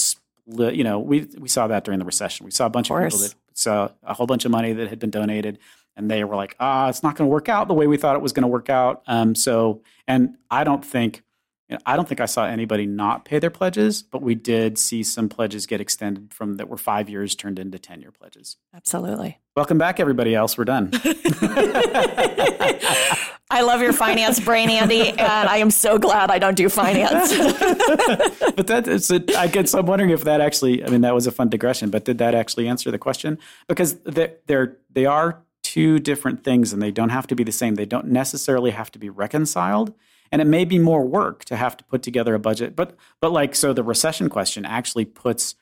You 0.48 0.84
know, 0.84 1.00
we 1.00 1.28
we 1.38 1.50
saw 1.50 1.68
that 1.68 1.84
during 1.84 2.00
the 2.00 2.06
recession. 2.06 2.46
We 2.46 2.52
saw 2.52 2.66
a 2.66 2.70
bunch 2.70 2.90
of, 2.90 2.98
people 2.98 3.20
that 3.20 3.36
saw 3.54 3.90
a 4.04 4.14
whole 4.14 4.28
bunch 4.28 4.46
of 4.46 4.52
money 4.52 4.74
that 4.74 4.88
had 4.88 5.00
been 5.00 5.10
donated, 5.10 5.60
and 5.96 6.10
they 6.10 6.24
were 6.24 6.36
like, 6.36 6.56
"Ah, 6.60 6.88
it's 6.88 7.04
not 7.04 7.16
going 7.16 7.28
to 7.28 7.32
work 7.32 7.50
out 7.50 7.68
the 7.68 7.74
way 7.74 7.88
we 7.88 7.98
thought 7.98 8.16
it 8.16 8.22
was 8.22 8.32
going 8.32 8.44
to 8.44 8.48
work 8.48 8.70
out." 8.70 9.04
Um, 9.08 9.36
so, 9.36 9.82
and 10.08 10.38
I 10.50 10.64
don't 10.64 10.86
think 10.86 11.24
you 11.70 11.76
know, 11.76 11.82
I 11.86 11.98
don't 11.98 12.08
think 12.08 12.22
I 12.22 12.28
saw 12.28 12.46
anybody 12.46 12.86
not 12.86 13.26
pay 13.26 13.40
their 13.40 13.50
pledges, 13.50 14.04
but 14.04 14.22
we 14.22 14.36
did 14.36 14.78
see 14.78 15.04
some 15.04 15.28
pledges 15.28 15.66
get 15.66 15.82
extended 15.82 16.34
from 16.34 16.56
that 16.56 16.70
were 16.70 16.78
five 16.78 17.10
years 17.10 17.36
turned 17.36 17.60
into 17.60 17.78
10 17.78 18.00
year 18.00 18.12
pledges. 18.12 18.56
Absolutely. 18.74 19.40
Welcome 19.56 19.78
back, 19.78 20.00
everybody 20.00 20.34
else. 20.34 20.58
We're 20.58 20.64
done. 20.64 20.92
I 23.50 23.62
love 23.62 23.82
your 23.82 23.94
finance 23.94 24.42
brain, 24.42 24.70
Andy, 24.70 25.10
and 25.10 25.22
I 25.22 25.58
am 25.58 25.72
so 25.72 25.98
glad 25.98 26.32
I 26.32 26.38
don't 26.38 26.56
do 26.56 26.68
finance. 26.68 27.30
but 28.56 28.68
that 28.68 28.88
is, 28.88 29.10
a, 29.10 29.24
I 29.38 29.48
guess 29.48 29.74
I'm 29.74 29.86
wondering 29.86 30.10
if 30.10 30.26
that 30.26 30.42
actually, 30.42 30.84
I 30.84 30.90
mean, 30.90 31.02
that 31.02 31.14
was 31.14 31.28
a 31.28 31.32
fun 31.32 31.48
digression, 31.48 31.90
but 31.90 32.04
did 32.04 32.18
that 32.18 32.36
actually 32.36 32.68
answer 32.68 32.92
the 32.92 32.98
question? 32.98 33.40
Because 33.68 33.96
they're 34.02 34.78
they 34.92 35.06
are 35.06 35.44
two 35.64 36.00
different 36.00 36.44
things 36.44 36.74
and 36.74 36.82
they 36.82 36.92
don't 36.92 37.10
have 37.10 37.28
to 37.28 37.36
be 37.36 37.44
the 37.44 37.52
same. 37.52 37.76
They 37.76 37.86
don't 37.86 38.08
necessarily 38.08 38.72
have 38.72 38.92
to 38.92 39.00
be 39.00 39.10
reconciled. 39.10 39.94
And 40.32 40.42
it 40.42 40.46
may 40.46 40.66
be 40.66 40.80
more 40.80 41.06
work 41.06 41.46
to 41.46 41.56
have 41.56 41.78
to 41.78 41.84
put 41.86 42.02
together 42.02 42.34
a 42.34 42.40
budget. 42.40 42.76
But 42.76 42.96
but 43.22 43.32
like 43.32 43.56
so 43.56 43.74
the 43.74 43.84
recession 43.84 44.28
question 44.28 44.66
actually 44.66 45.06
puts 45.06 45.56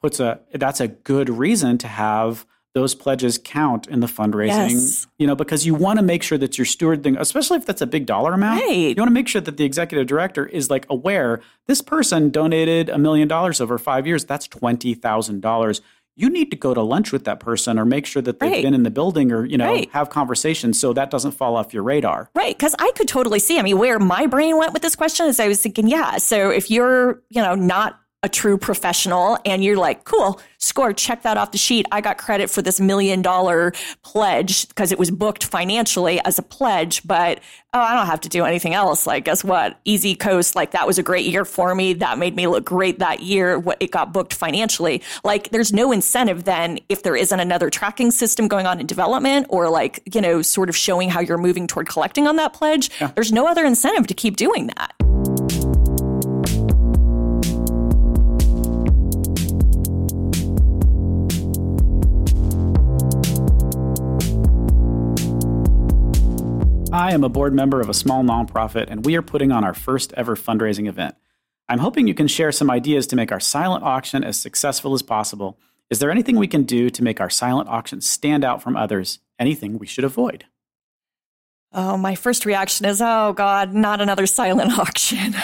puts 0.00 0.20
a 0.20 0.40
that's 0.52 0.80
a 0.80 0.88
good 0.88 1.30
reason 1.30 1.78
to 1.78 1.88
have 1.88 2.46
those 2.74 2.94
pledges 2.94 3.36
count 3.42 3.86
in 3.88 3.98
the 4.00 4.06
fundraising, 4.06 4.70
Yes. 4.70 5.06
you 5.18 5.26
know, 5.26 5.34
because 5.34 5.66
you 5.66 5.74
want 5.74 5.98
to 5.98 6.04
make 6.04 6.22
sure 6.22 6.38
that 6.38 6.56
you're 6.56 6.64
stewarding, 6.64 7.18
especially 7.18 7.58
if 7.58 7.66
that's 7.66 7.80
a 7.82 7.86
big 7.86 8.06
dollar 8.06 8.32
amount. 8.34 8.60
Right. 8.62 8.90
You 8.90 8.94
want 8.96 9.08
to 9.08 9.14
make 9.14 9.26
sure 9.28 9.40
that 9.40 9.56
the 9.56 9.64
executive 9.64 10.06
director 10.06 10.46
is 10.46 10.70
like 10.70 10.86
aware 10.88 11.40
this 11.66 11.82
person 11.82 12.30
donated 12.30 12.88
a 12.88 12.98
million 12.98 13.26
dollars 13.26 13.60
over 13.60 13.76
five 13.78 14.06
years. 14.06 14.24
That's 14.24 14.46
twenty 14.46 14.94
thousand 14.94 15.40
dollars. 15.40 15.80
You 16.16 16.28
need 16.28 16.50
to 16.50 16.56
go 16.56 16.74
to 16.74 16.82
lunch 16.82 17.12
with 17.12 17.24
that 17.24 17.40
person 17.40 17.78
or 17.78 17.84
make 17.86 18.04
sure 18.04 18.20
that 18.20 18.40
they've 18.40 18.50
Right. 18.50 18.62
been 18.62 18.74
in 18.74 18.82
the 18.82 18.90
building 18.90 19.32
or 19.32 19.44
you 19.46 19.56
know 19.56 19.66
Right. 19.72 19.88
have 19.92 20.10
conversations 20.10 20.78
so 20.78 20.92
that 20.92 21.10
doesn't 21.10 21.32
fall 21.32 21.56
off 21.56 21.72
your 21.72 21.82
radar. 21.82 22.30
Right, 22.34 22.56
because 22.56 22.74
I 22.78 22.92
could 22.94 23.08
totally 23.08 23.38
see. 23.38 23.58
I 23.58 23.62
mean, 23.62 23.78
where 23.78 23.98
my 23.98 24.26
brain 24.26 24.58
went 24.58 24.72
with 24.74 24.82
this 24.82 24.94
question 24.94 25.26
is 25.26 25.40
I 25.40 25.48
was 25.48 25.60
thinking, 25.62 25.88
yeah. 25.88 26.18
So 26.18 26.50
if 26.50 26.70
you're, 26.70 27.22
you 27.30 27.40
know, 27.40 27.54
not 27.54 27.99
a 28.22 28.28
true 28.28 28.58
professional 28.58 29.38
and 29.46 29.64
you're 29.64 29.78
like, 29.78 30.04
cool, 30.04 30.40
score, 30.58 30.92
check 30.92 31.22
that 31.22 31.38
off 31.38 31.52
the 31.52 31.58
sheet. 31.58 31.86
I 31.90 32.02
got 32.02 32.18
credit 32.18 32.50
for 32.50 32.60
this 32.60 32.78
million 32.78 33.22
dollar 33.22 33.72
pledge 34.02 34.68
because 34.68 34.92
it 34.92 34.98
was 34.98 35.10
booked 35.10 35.44
financially 35.44 36.20
as 36.26 36.38
a 36.38 36.42
pledge, 36.42 37.06
but 37.06 37.40
oh, 37.72 37.80
I 37.80 37.94
don't 37.94 38.06
have 38.06 38.20
to 38.20 38.28
do 38.28 38.44
anything 38.44 38.74
else. 38.74 39.06
Like, 39.06 39.24
guess 39.24 39.42
what? 39.42 39.78
Easy 39.86 40.14
coast. 40.14 40.54
Like 40.54 40.72
that 40.72 40.86
was 40.86 40.98
a 40.98 41.02
great 41.02 41.24
year 41.24 41.46
for 41.46 41.74
me. 41.74 41.94
That 41.94 42.18
made 42.18 42.36
me 42.36 42.46
look 42.46 42.66
great 42.66 42.98
that 42.98 43.20
year. 43.20 43.58
What 43.58 43.78
it 43.80 43.90
got 43.90 44.12
booked 44.12 44.34
financially. 44.34 45.02
Like 45.24 45.48
there's 45.50 45.72
no 45.72 45.90
incentive 45.90 46.44
then 46.44 46.78
if 46.90 47.02
there 47.02 47.16
isn't 47.16 47.40
another 47.40 47.70
tracking 47.70 48.10
system 48.10 48.48
going 48.48 48.66
on 48.66 48.80
in 48.80 48.86
development 48.86 49.46
or 49.48 49.70
like, 49.70 50.02
you 50.14 50.20
know, 50.20 50.42
sort 50.42 50.68
of 50.68 50.76
showing 50.76 51.08
how 51.08 51.20
you're 51.20 51.38
moving 51.38 51.66
toward 51.66 51.88
collecting 51.88 52.26
on 52.26 52.36
that 52.36 52.52
pledge. 52.52 52.90
There's 53.14 53.32
no 53.32 53.46
other 53.46 53.64
incentive 53.64 54.06
to 54.08 54.14
keep 54.14 54.36
doing 54.36 54.66
that. 54.66 54.94
I 67.00 67.14
am 67.14 67.24
a 67.24 67.30
board 67.30 67.54
member 67.54 67.80
of 67.80 67.88
a 67.88 67.94
small 67.94 68.22
nonprofit, 68.22 68.88
and 68.90 69.06
we 69.06 69.16
are 69.16 69.22
putting 69.22 69.52
on 69.52 69.64
our 69.64 69.72
first 69.72 70.12
ever 70.18 70.36
fundraising 70.36 70.86
event. 70.86 71.14
I'm 71.66 71.78
hoping 71.78 72.06
you 72.06 72.12
can 72.12 72.28
share 72.28 72.52
some 72.52 72.70
ideas 72.70 73.06
to 73.06 73.16
make 73.16 73.32
our 73.32 73.40
silent 73.40 73.82
auction 73.82 74.22
as 74.22 74.38
successful 74.38 74.92
as 74.92 75.00
possible. 75.00 75.58
Is 75.88 75.98
there 75.98 76.10
anything 76.10 76.36
we 76.36 76.46
can 76.46 76.64
do 76.64 76.90
to 76.90 77.02
make 77.02 77.18
our 77.18 77.30
silent 77.30 77.70
auction 77.70 78.02
stand 78.02 78.44
out 78.44 78.62
from 78.62 78.76
others? 78.76 79.18
Anything 79.38 79.78
we 79.78 79.86
should 79.86 80.04
avoid? 80.04 80.44
Oh, 81.72 81.96
my 81.96 82.14
first 82.14 82.44
reaction 82.44 82.84
is, 82.84 83.00
oh 83.00 83.32
God, 83.32 83.72
not 83.72 84.02
another 84.02 84.26
silent 84.26 84.78
auction. 84.78 85.34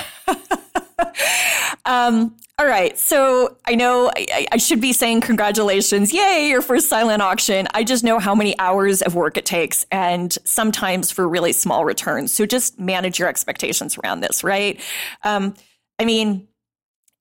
Um, 1.85 2.37
all 2.59 2.67
right. 2.67 2.99
So 2.99 3.59
I 3.67 3.75
know 3.75 4.11
I, 4.17 4.47
I 4.53 4.57
should 4.57 4.81
be 4.81 4.95
saying 4.95 5.21
congratulations. 5.21 6.13
Yay, 6.13 6.49
your 6.49 6.63
first 6.63 6.89
silent 6.89 7.21
auction. 7.21 7.69
I 7.75 7.85
just 7.85 8.03
know 8.03 8.19
how 8.19 8.35
many 8.35 8.59
hours 8.59 9.03
of 9.03 9.15
work 9.15 9.37
it 9.37 9.45
takes 9.45 9.85
and 9.93 10.33
sometimes 10.45 11.11
for 11.11 11.29
really 11.29 11.53
small 11.53 11.85
returns. 11.85 12.33
So 12.33 12.47
just 12.47 12.81
manage 12.81 13.19
your 13.19 13.29
expectations 13.29 13.99
around 13.99 14.21
this, 14.21 14.43
right? 14.43 14.81
Um, 15.23 15.55
I 15.99 16.07
mean, 16.07 16.49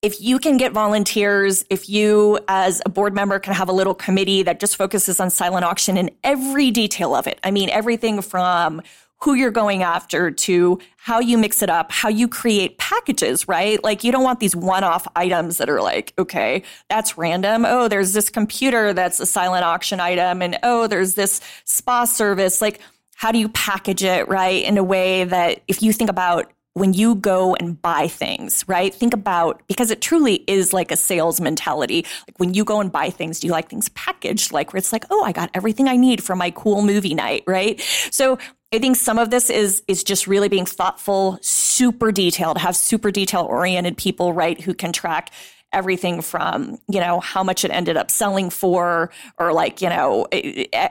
if 0.02 0.21
you 0.21 0.39
can 0.39 0.58
get 0.58 0.71
volunteers, 0.71 1.65
if 1.69 1.89
you 1.89 2.39
as 2.47 2.82
a 2.86 2.89
board 2.89 3.13
member 3.13 3.39
can 3.39 3.54
have 3.54 3.69
a 3.69 3.73
little 3.73 3.95
committee 3.95 4.43
that 4.43 4.60
just 4.60 4.76
focuses 4.76 5.19
on 5.19 5.32
silent 5.32 5.65
auction 5.65 5.97
and 5.97 6.12
every 6.23 6.71
detail 6.71 7.15
of 7.15 7.28
it. 7.28 7.39
I 7.43 7.52
mean, 7.52 7.69
everything 7.69 8.21
from 8.21 8.84
who 9.25 9.33
you're 9.33 9.49
going 9.49 9.81
after 9.81 10.29
to 10.29 10.79
how 10.97 11.19
you 11.19 11.35
mix 11.35 11.63
it 11.63 11.69
up, 11.69 11.91
how 11.91 12.07
you 12.07 12.27
create 12.27 12.77
packages, 12.77 13.47
right? 13.47 13.83
Like 13.83 14.03
you 14.03 14.11
don't 14.11 14.23
want 14.23 14.39
these 14.39 14.55
one-off 14.55 15.07
items 15.15 15.57
that 15.57 15.67
are 15.67 15.81
like, 15.81 16.13
okay, 16.19 16.61
that's 16.89 17.17
random. 17.17 17.65
Oh, 17.65 17.88
there's 17.88 18.13
this 18.13 18.29
computer 18.29 18.93
that's 18.93 19.19
a 19.19 19.25
silent 19.25 19.65
auction 19.65 19.99
item 19.99 20.43
and 20.43 20.59
oh, 20.61 20.85
there's 20.85 21.15
this 21.15 21.41
spa 21.63 22.05
service. 22.05 22.61
Like 22.61 22.79
how 23.15 23.31
do 23.31 23.39
you 23.39 23.49
package 23.49 24.03
it, 24.03 24.27
right? 24.27 24.63
In 24.63 24.77
a 24.77 24.83
way 24.83 25.23
that 25.23 25.63
if 25.67 25.81
you 25.81 25.91
think 25.91 26.11
about 26.11 26.51
when 26.73 26.93
you 26.93 27.15
go 27.15 27.55
and 27.55 27.81
buy 27.81 28.07
things, 28.07 28.63
right? 28.67 28.93
Think 28.93 29.13
about 29.13 29.65
because 29.67 29.91
it 29.91 30.01
truly 30.01 30.43
is 30.45 30.73
like 30.73 30.91
a 30.91 30.97
sales 30.97 31.39
mentality. 31.39 32.05
Like 32.27 32.38
when 32.38 32.53
you 32.53 32.65
go 32.65 32.81
and 32.81 32.91
buy 32.91 33.09
things, 33.09 33.39
do 33.39 33.47
you 33.47 33.53
like 33.53 33.69
things 33.69 33.89
packaged 33.89 34.51
like 34.51 34.73
where 34.73 34.77
it's 34.77 34.91
like, 34.91 35.05
oh, 35.09 35.23
I 35.23 35.31
got 35.31 35.49
everything 35.53 35.88
I 35.88 35.95
need 35.95 36.21
for 36.21 36.35
my 36.35 36.51
cool 36.51 36.81
movie 36.81 37.15
night, 37.15 37.43
right? 37.47 37.79
So 38.11 38.38
I 38.75 38.79
think 38.79 38.95
some 38.95 39.17
of 39.17 39.29
this 39.29 39.49
is 39.49 39.83
is 39.88 40.03
just 40.03 40.27
really 40.27 40.49
being 40.49 40.65
thoughtful, 40.65 41.39
super 41.41 42.11
detailed, 42.11 42.57
have 42.57 42.75
super 42.75 43.11
detail 43.11 43.43
oriented 43.43 43.97
people, 43.97 44.33
right, 44.33 44.59
who 44.59 44.73
can 44.73 44.91
track 44.91 45.31
everything 45.73 46.21
from 46.21 46.77
you 46.88 46.99
know 46.99 47.19
how 47.19 47.43
much 47.43 47.65
it 47.65 47.71
ended 47.71 47.97
up 47.97 48.09
selling 48.09 48.49
for 48.49 49.11
or 49.38 49.51
like 49.51 49.81
you 49.81 49.89
know 49.89 50.25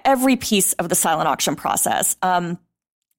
every 0.04 0.36
piece 0.36 0.74
of 0.74 0.90
the 0.90 0.94
silent 0.94 1.26
auction 1.26 1.56
process 1.56 2.16
um, 2.20 2.58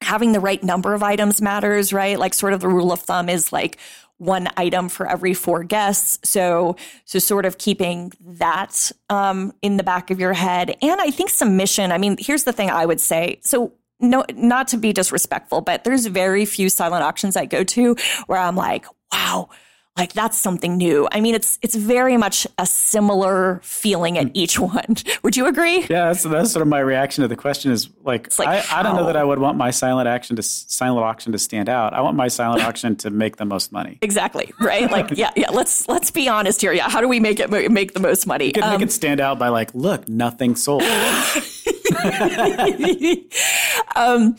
having 0.01 0.31
the 0.31 0.39
right 0.39 0.63
number 0.63 0.93
of 0.93 1.01
items 1.01 1.41
matters, 1.41 1.91
right? 1.91 2.19
Like 2.19 2.33
sort 2.33 2.53
of 2.53 2.59
the 2.59 2.67
rule 2.67 2.91
of 2.91 2.99
thumb 3.01 3.29
is 3.29 3.51
like 3.51 3.77
one 4.17 4.47
item 4.55 4.87
for 4.87 5.09
every 5.09 5.33
four 5.33 5.63
guests. 5.63 6.29
So, 6.29 6.75
so 7.05 7.19
sort 7.19 7.45
of 7.45 7.57
keeping 7.57 8.13
that 8.21 8.91
um, 9.09 9.53
in 9.61 9.77
the 9.77 9.83
back 9.83 10.11
of 10.11 10.19
your 10.19 10.33
head. 10.33 10.75
And 10.81 11.01
I 11.01 11.11
think 11.11 11.29
submission. 11.29 11.91
I 11.91 11.97
mean, 11.97 12.15
here's 12.19 12.43
the 12.43 12.53
thing 12.53 12.69
I 12.69 12.85
would 12.85 12.99
say. 12.99 13.39
So. 13.43 13.73
No, 13.99 14.25
not 14.33 14.67
to 14.69 14.77
be 14.77 14.91
disrespectful, 14.91 15.61
but 15.61 15.83
there's 15.83 16.05
very 16.07 16.45
few 16.45 16.69
silent 16.69 17.03
auctions 17.03 17.35
I 17.35 17.45
go 17.45 17.63
to 17.63 17.95
where 18.27 18.39
I'm 18.39 18.55
like, 18.55 18.85
wow, 19.11 19.49
like 19.97 20.11
that's 20.11 20.37
something 20.37 20.75
new. 20.77 21.07
I 21.11 21.21
mean, 21.21 21.35
it's 21.35 21.57
it's 21.61 21.75
very 21.75 22.17
much 22.17 22.45
a 22.57 22.65
similar 22.65 23.61
feeling 23.63 24.17
at 24.17 24.29
each 24.33 24.59
one. 24.59 24.95
Would 25.23 25.37
you 25.37 25.47
agree? 25.47 25.85
Yeah, 25.89 26.07
that's, 26.07 26.23
that's 26.23 26.51
sort 26.51 26.61
of 26.61 26.67
my 26.67 26.79
reaction 26.79 27.21
to 27.21 27.29
the 27.29 27.37
question 27.37 27.71
is 27.71 27.87
like, 28.03 28.37
like, 28.37 28.47
I, 28.47 28.79
I 28.79 28.83
don't 28.83 28.97
know 28.97 29.05
that 29.05 29.15
I 29.15 29.23
would 29.23 29.39
want 29.39 29.57
my 29.57 29.71
silent 29.71 30.09
action 30.09 30.35
to 30.35 30.43
silent 30.43 31.05
auction 31.05 31.31
to 31.31 31.39
stand 31.39 31.69
out. 31.69 31.93
I 31.93 32.01
want 32.01 32.17
my 32.17 32.27
silent 32.27 32.61
auction 32.65 32.97
to 32.97 33.09
make 33.09 33.37
the 33.37 33.45
most 33.45 33.71
money. 33.71 33.97
Exactly. 34.01 34.51
Right. 34.59 34.91
Like, 34.91 35.11
yeah, 35.11 35.31
yeah. 35.35 35.51
Let's 35.51 35.87
let's 35.87 36.11
be 36.11 36.27
honest 36.27 36.59
here. 36.59 36.73
Yeah. 36.73 36.89
How 36.89 36.99
do 36.99 37.07
we 37.07 37.21
make 37.21 37.39
it 37.39 37.49
make 37.71 37.93
the 37.93 38.01
most 38.01 38.27
money? 38.27 38.47
You 38.47 38.53
could 38.53 38.63
Um, 38.63 38.71
make 38.73 38.81
it 38.81 38.91
stand 38.91 39.21
out 39.21 39.39
by 39.39 39.47
like, 39.47 39.73
look, 39.73 40.09
nothing 40.09 40.57
sold. 40.57 40.83
um, 43.95 44.35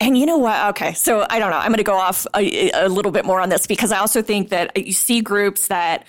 and 0.00 0.16
you 0.16 0.24
know 0.24 0.38
what? 0.38 0.70
Okay, 0.70 0.94
so 0.94 1.26
I 1.28 1.38
don't 1.38 1.50
know. 1.50 1.58
I'm 1.58 1.68
going 1.68 1.76
to 1.76 1.84
go 1.84 1.96
off 1.96 2.26
a, 2.34 2.70
a 2.70 2.88
little 2.88 3.12
bit 3.12 3.26
more 3.26 3.40
on 3.40 3.50
this 3.50 3.66
because 3.66 3.92
I 3.92 3.98
also 3.98 4.22
think 4.22 4.48
that 4.48 4.74
you 4.76 4.92
see 4.92 5.20
groups 5.20 5.68
that 5.68 6.06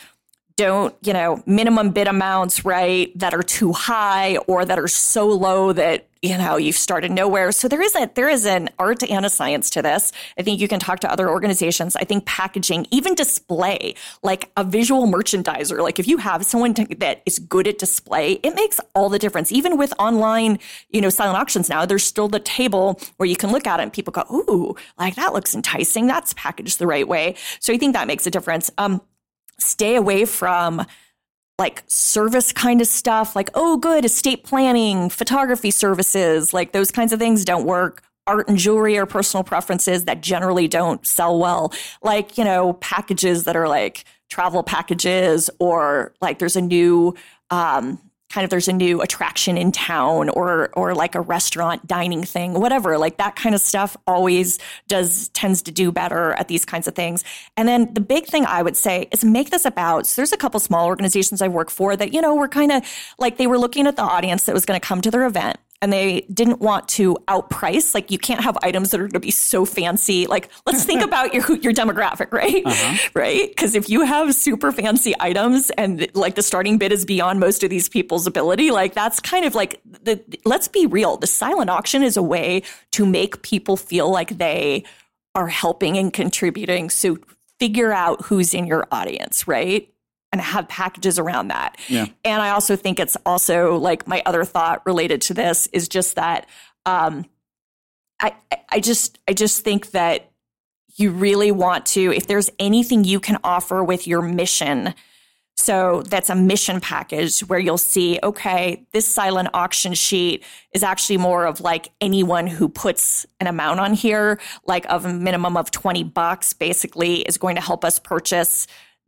don't, 0.56 0.96
you 1.02 1.14
know, 1.14 1.42
minimum 1.46 1.92
bid 1.92 2.08
amounts, 2.08 2.66
right, 2.66 3.18
that 3.20 3.34
are 3.34 3.44
too 3.44 3.74
high 3.74 4.38
or 4.48 4.66
that 4.66 4.80
are 4.80 4.88
so 4.88 5.28
low 5.28 5.74
that 5.74 6.08
you 6.22 6.38
know 6.38 6.56
you've 6.56 6.78
started 6.78 7.12
nowhere. 7.12 7.52
So 7.52 7.68
there 7.68 7.82
is 7.82 7.96
a 7.96 8.10
there 8.14 8.30
is 8.30 8.46
an 8.46 8.70
art 8.78 9.02
and 9.04 9.26
a 9.26 9.30
science 9.30 9.72
to 9.72 9.82
this. 9.82 10.12
I 10.38 10.44
think 10.44 10.60
you 10.60 10.68
can 10.68 10.80
talk 10.80 11.00
to 11.00 11.12
other 11.12 11.30
organizations. 11.30 11.96
I 11.96 12.04
think 12.04 12.26
packaging, 12.26 12.86
even 12.92 13.16
display, 13.16 13.96
like 14.22 14.52
a 14.56 14.64
visual 14.64 15.08
merchandiser, 15.08 15.82
like 15.82 16.00
if 16.00 16.08
you 16.08 16.18
have 16.18 16.46
someone 16.46 16.76
that 16.98 17.24
is 17.26 17.40
good 17.40 17.68
at 17.68 17.80
display, 17.80 18.34
it 18.44 18.54
makes 18.56 18.80
all 18.94 19.10
the 19.10 19.20
difference. 19.20 19.52
Even 19.52 19.78
with 19.78 19.94
online, 19.98 20.60
you 20.92 21.02
know, 21.02 21.10
silent 21.10 21.40
auctions 21.40 21.70
now, 21.70 21.86
there's 21.86 22.04
still 22.04 22.28
the 22.28 22.40
table 22.40 23.00
where 23.18 23.28
you 23.28 23.36
can 23.36 23.52
look 23.52 23.66
at 23.66 23.80
it 23.80 23.84
and 23.84 23.94
people 23.94 24.12
go, 24.12 24.24
"Ooh, 24.32 24.76
like 25.00 25.16
that 25.16 25.34
looks 25.34 25.56
enticing. 25.56 26.06
That's 26.06 26.34
packaged 26.34 26.78
the 26.78 26.88
right 26.88 27.08
way." 27.08 27.36
So 27.60 27.74
I 27.74 27.78
think 27.78 27.94
that 27.94 28.06
makes 28.08 28.28
a 28.28 28.32
difference. 28.32 28.70
Um, 28.78 29.02
stay 29.62 29.96
away 29.96 30.26
from 30.26 30.86
like 31.60 31.84
service 31.86 32.52
kind 32.52 32.82
of 32.82 32.88
stuff, 32.88 33.36
like, 33.36 33.50
oh, 33.54 33.78
good, 33.78 34.04
estate 34.04 34.44
planning, 34.44 35.10
photography 35.10 35.70
services, 35.70 36.54
like 36.54 36.72
those 36.72 36.90
kinds 36.92 37.14
of 37.14 37.20
things 37.20 37.46
don't 37.46 37.66
work. 37.66 38.04
Art 38.28 38.48
and 38.48 38.58
jewelry 38.58 38.98
are 38.98 39.06
personal 39.06 39.44
preferences 39.44 40.06
that 40.06 40.22
generally 40.22 40.68
don't 40.68 41.06
sell 41.06 41.40
well. 41.40 41.74
Like, 42.02 42.38
you 42.38 42.44
know, 42.44 42.74
packages 42.74 43.44
that 43.44 43.56
are 43.56 43.68
like 43.68 44.06
travel 44.30 44.64
packages 44.64 45.50
or 45.60 46.14
like 46.22 46.40
there's 46.40 46.56
a 46.56 46.62
new, 46.62 47.16
um, 47.50 48.00
kind 48.32 48.44
of 48.44 48.50
there's 48.50 48.68
a 48.68 48.74
new 48.74 49.02
attraction 49.02 49.58
in 49.58 49.72
town 49.72 50.30
or 50.30 50.70
or 50.74 50.96
like 50.96 51.16
a 51.16 51.22
restaurant 51.22 51.86
dining 51.88 52.24
thing, 52.24 52.54
whatever. 52.54 52.98
Like 52.98 53.18
that 53.18 53.36
kind 53.36 53.54
of 53.56 53.62
stuff 53.62 53.98
always 54.08 54.60
does 54.88 55.30
tends 55.30 55.62
to 55.64 55.72
do 55.72 55.92
better 55.92 56.34
at 56.34 56.48
these 56.48 56.66
kinds 56.66 56.88
of 56.88 56.96
things. 56.96 57.24
And 57.58 57.68
then 57.68 57.94
the 57.94 58.02
big 58.02 58.26
thing 58.26 58.46
I 58.46 58.62
would 58.62 58.78
say 58.78 59.08
is 59.12 59.24
make 59.24 59.50
this 59.50 59.66
about. 59.66 60.08
So 60.08 60.22
there's 60.22 60.34
a 60.34 60.38
couple 60.38 60.60
small 60.60 60.88
organizations 60.88 61.42
I 61.42 61.48
work 61.48 61.70
for 61.70 61.96
that 61.96 62.14
you 62.14 62.22
know 62.22 62.36
were 62.36 62.48
kind 62.48 62.72
of 62.72 62.84
like 63.18 63.38
they 63.38 63.48
were 63.48 63.58
looking 63.58 63.88
at 63.88 63.96
the 63.96 64.04
audience 64.04 64.46
that 64.46 64.54
was 64.54 64.66
going 64.66 64.80
to 64.80 64.86
come 64.86 65.02
to 65.02 65.12
their 65.12 65.26
event 65.26 65.58
and 65.82 65.92
they 65.92 66.22
didn't 66.32 66.60
want 66.60 66.88
to 66.90 67.16
outprice. 67.28 67.94
Like 67.96 68.12
you 68.12 68.20
can't 68.20 68.42
have 68.42 68.58
items 68.62 68.92
that 68.92 69.00
are 69.00 69.04
going 69.04 69.12
to 69.14 69.20
be 69.20 69.32
so 69.32 69.66
fancy. 69.66 70.28
Like 70.28 70.50
let's 70.66 70.84
think 70.84 71.02
about 71.04 71.34
your 71.34 71.44
your 71.58 71.74
demographic, 71.74 72.32
right? 72.32 72.64
Uh-huh. 72.66 73.10
Right? 73.14 73.50
Because 73.50 73.76
if 73.76 73.90
you 73.90 74.02
have 74.02 74.34
super 74.36 74.72
fancy 74.72 75.14
items 75.20 75.70
and 75.72 76.08
like 76.14 76.36
the 76.36 76.44
starting 76.44 76.78
bid 76.78 76.92
is 76.92 77.06
beyond 77.06 77.40
most 77.40 77.64
of 77.64 77.70
these 77.70 77.90
people's 77.90 78.28
ability, 78.28 78.72
like 78.72 78.94
that's 78.94 79.20
kind 79.20 79.46
of 79.46 79.56
like 79.56 79.82
the. 79.86 80.22
Let's 80.46 80.68
be 80.68 80.86
real. 80.86 81.18
The 81.18 81.28
silent 81.28 81.70
auction 81.70 82.04
is 82.04 82.18
a 82.18 82.24
way 82.24 82.64
to 82.92 83.06
make 83.06 83.42
people 83.42 83.78
feel 83.78 84.10
like 84.10 84.38
they 84.38 84.84
are 85.34 85.48
helping 85.48 85.98
and 85.98 86.14
contributing. 86.14 86.90
So 86.90 87.18
figure 87.60 87.92
out 87.92 88.26
who's 88.26 88.54
in 88.54 88.68
your 88.68 88.88
audience, 88.92 89.48
right? 89.48 89.91
And 90.32 90.42
have 90.42 90.68
packages 90.68 91.20
around 91.20 91.50
that. 91.50 91.78
Yeah. 91.88 92.08
And 92.24 92.42
I 92.42 92.52
also 92.52 92.76
think 92.76 93.00
it's 93.00 93.18
also 93.26 93.78
like 93.78 94.08
my 94.08 94.24
other 94.26 94.46
thought 94.46 94.86
related 94.86 95.22
to 95.24 95.34
this 95.34 95.68
is 95.68 95.90
just 95.90 96.16
that 96.16 96.48
um, 96.86 97.26
I 98.20 98.34
I 98.70 98.80
just 98.80 99.20
I 99.28 99.34
just 99.34 99.64
think 99.64 99.92
that 99.92 100.32
you 100.96 101.12
really 101.12 101.52
want 101.52 101.86
to 101.88 102.14
if 102.14 102.28
there's 102.28 102.50
anything 102.60 103.04
you 103.04 103.20
can 103.20 103.38
offer 103.44 103.84
with 103.84 104.08
your 104.08 104.22
mission. 104.22 104.94
So 105.58 106.02
that's 106.04 106.30
a 106.30 106.36
mission 106.36 106.80
package 106.80 107.42
where 107.42 107.60
you'll 107.60 107.78
see, 107.78 108.20
okay, 108.24 108.84
this 108.94 109.08
silent 109.08 109.50
auction 109.54 109.94
sheet 109.94 110.44
is 110.74 110.82
actually 110.82 111.18
more 111.18 111.46
of 111.46 111.62
like 111.62 111.92
anyone 112.00 112.48
who 112.48 112.68
puts 112.68 113.28
an 113.40 113.46
amount 113.46 113.80
on 113.80 113.94
here, 113.94 114.40
like 114.66 114.86
of 114.90 115.06
a 115.06 115.14
minimum 115.14 115.58
of 115.58 115.70
20 115.70 116.04
bucks, 116.06 116.54
basically 116.54 117.22
is 117.22 117.38
going 117.38 117.56
to 117.56 117.62
help 117.62 117.86
us 117.86 118.00
purchase 118.00 118.66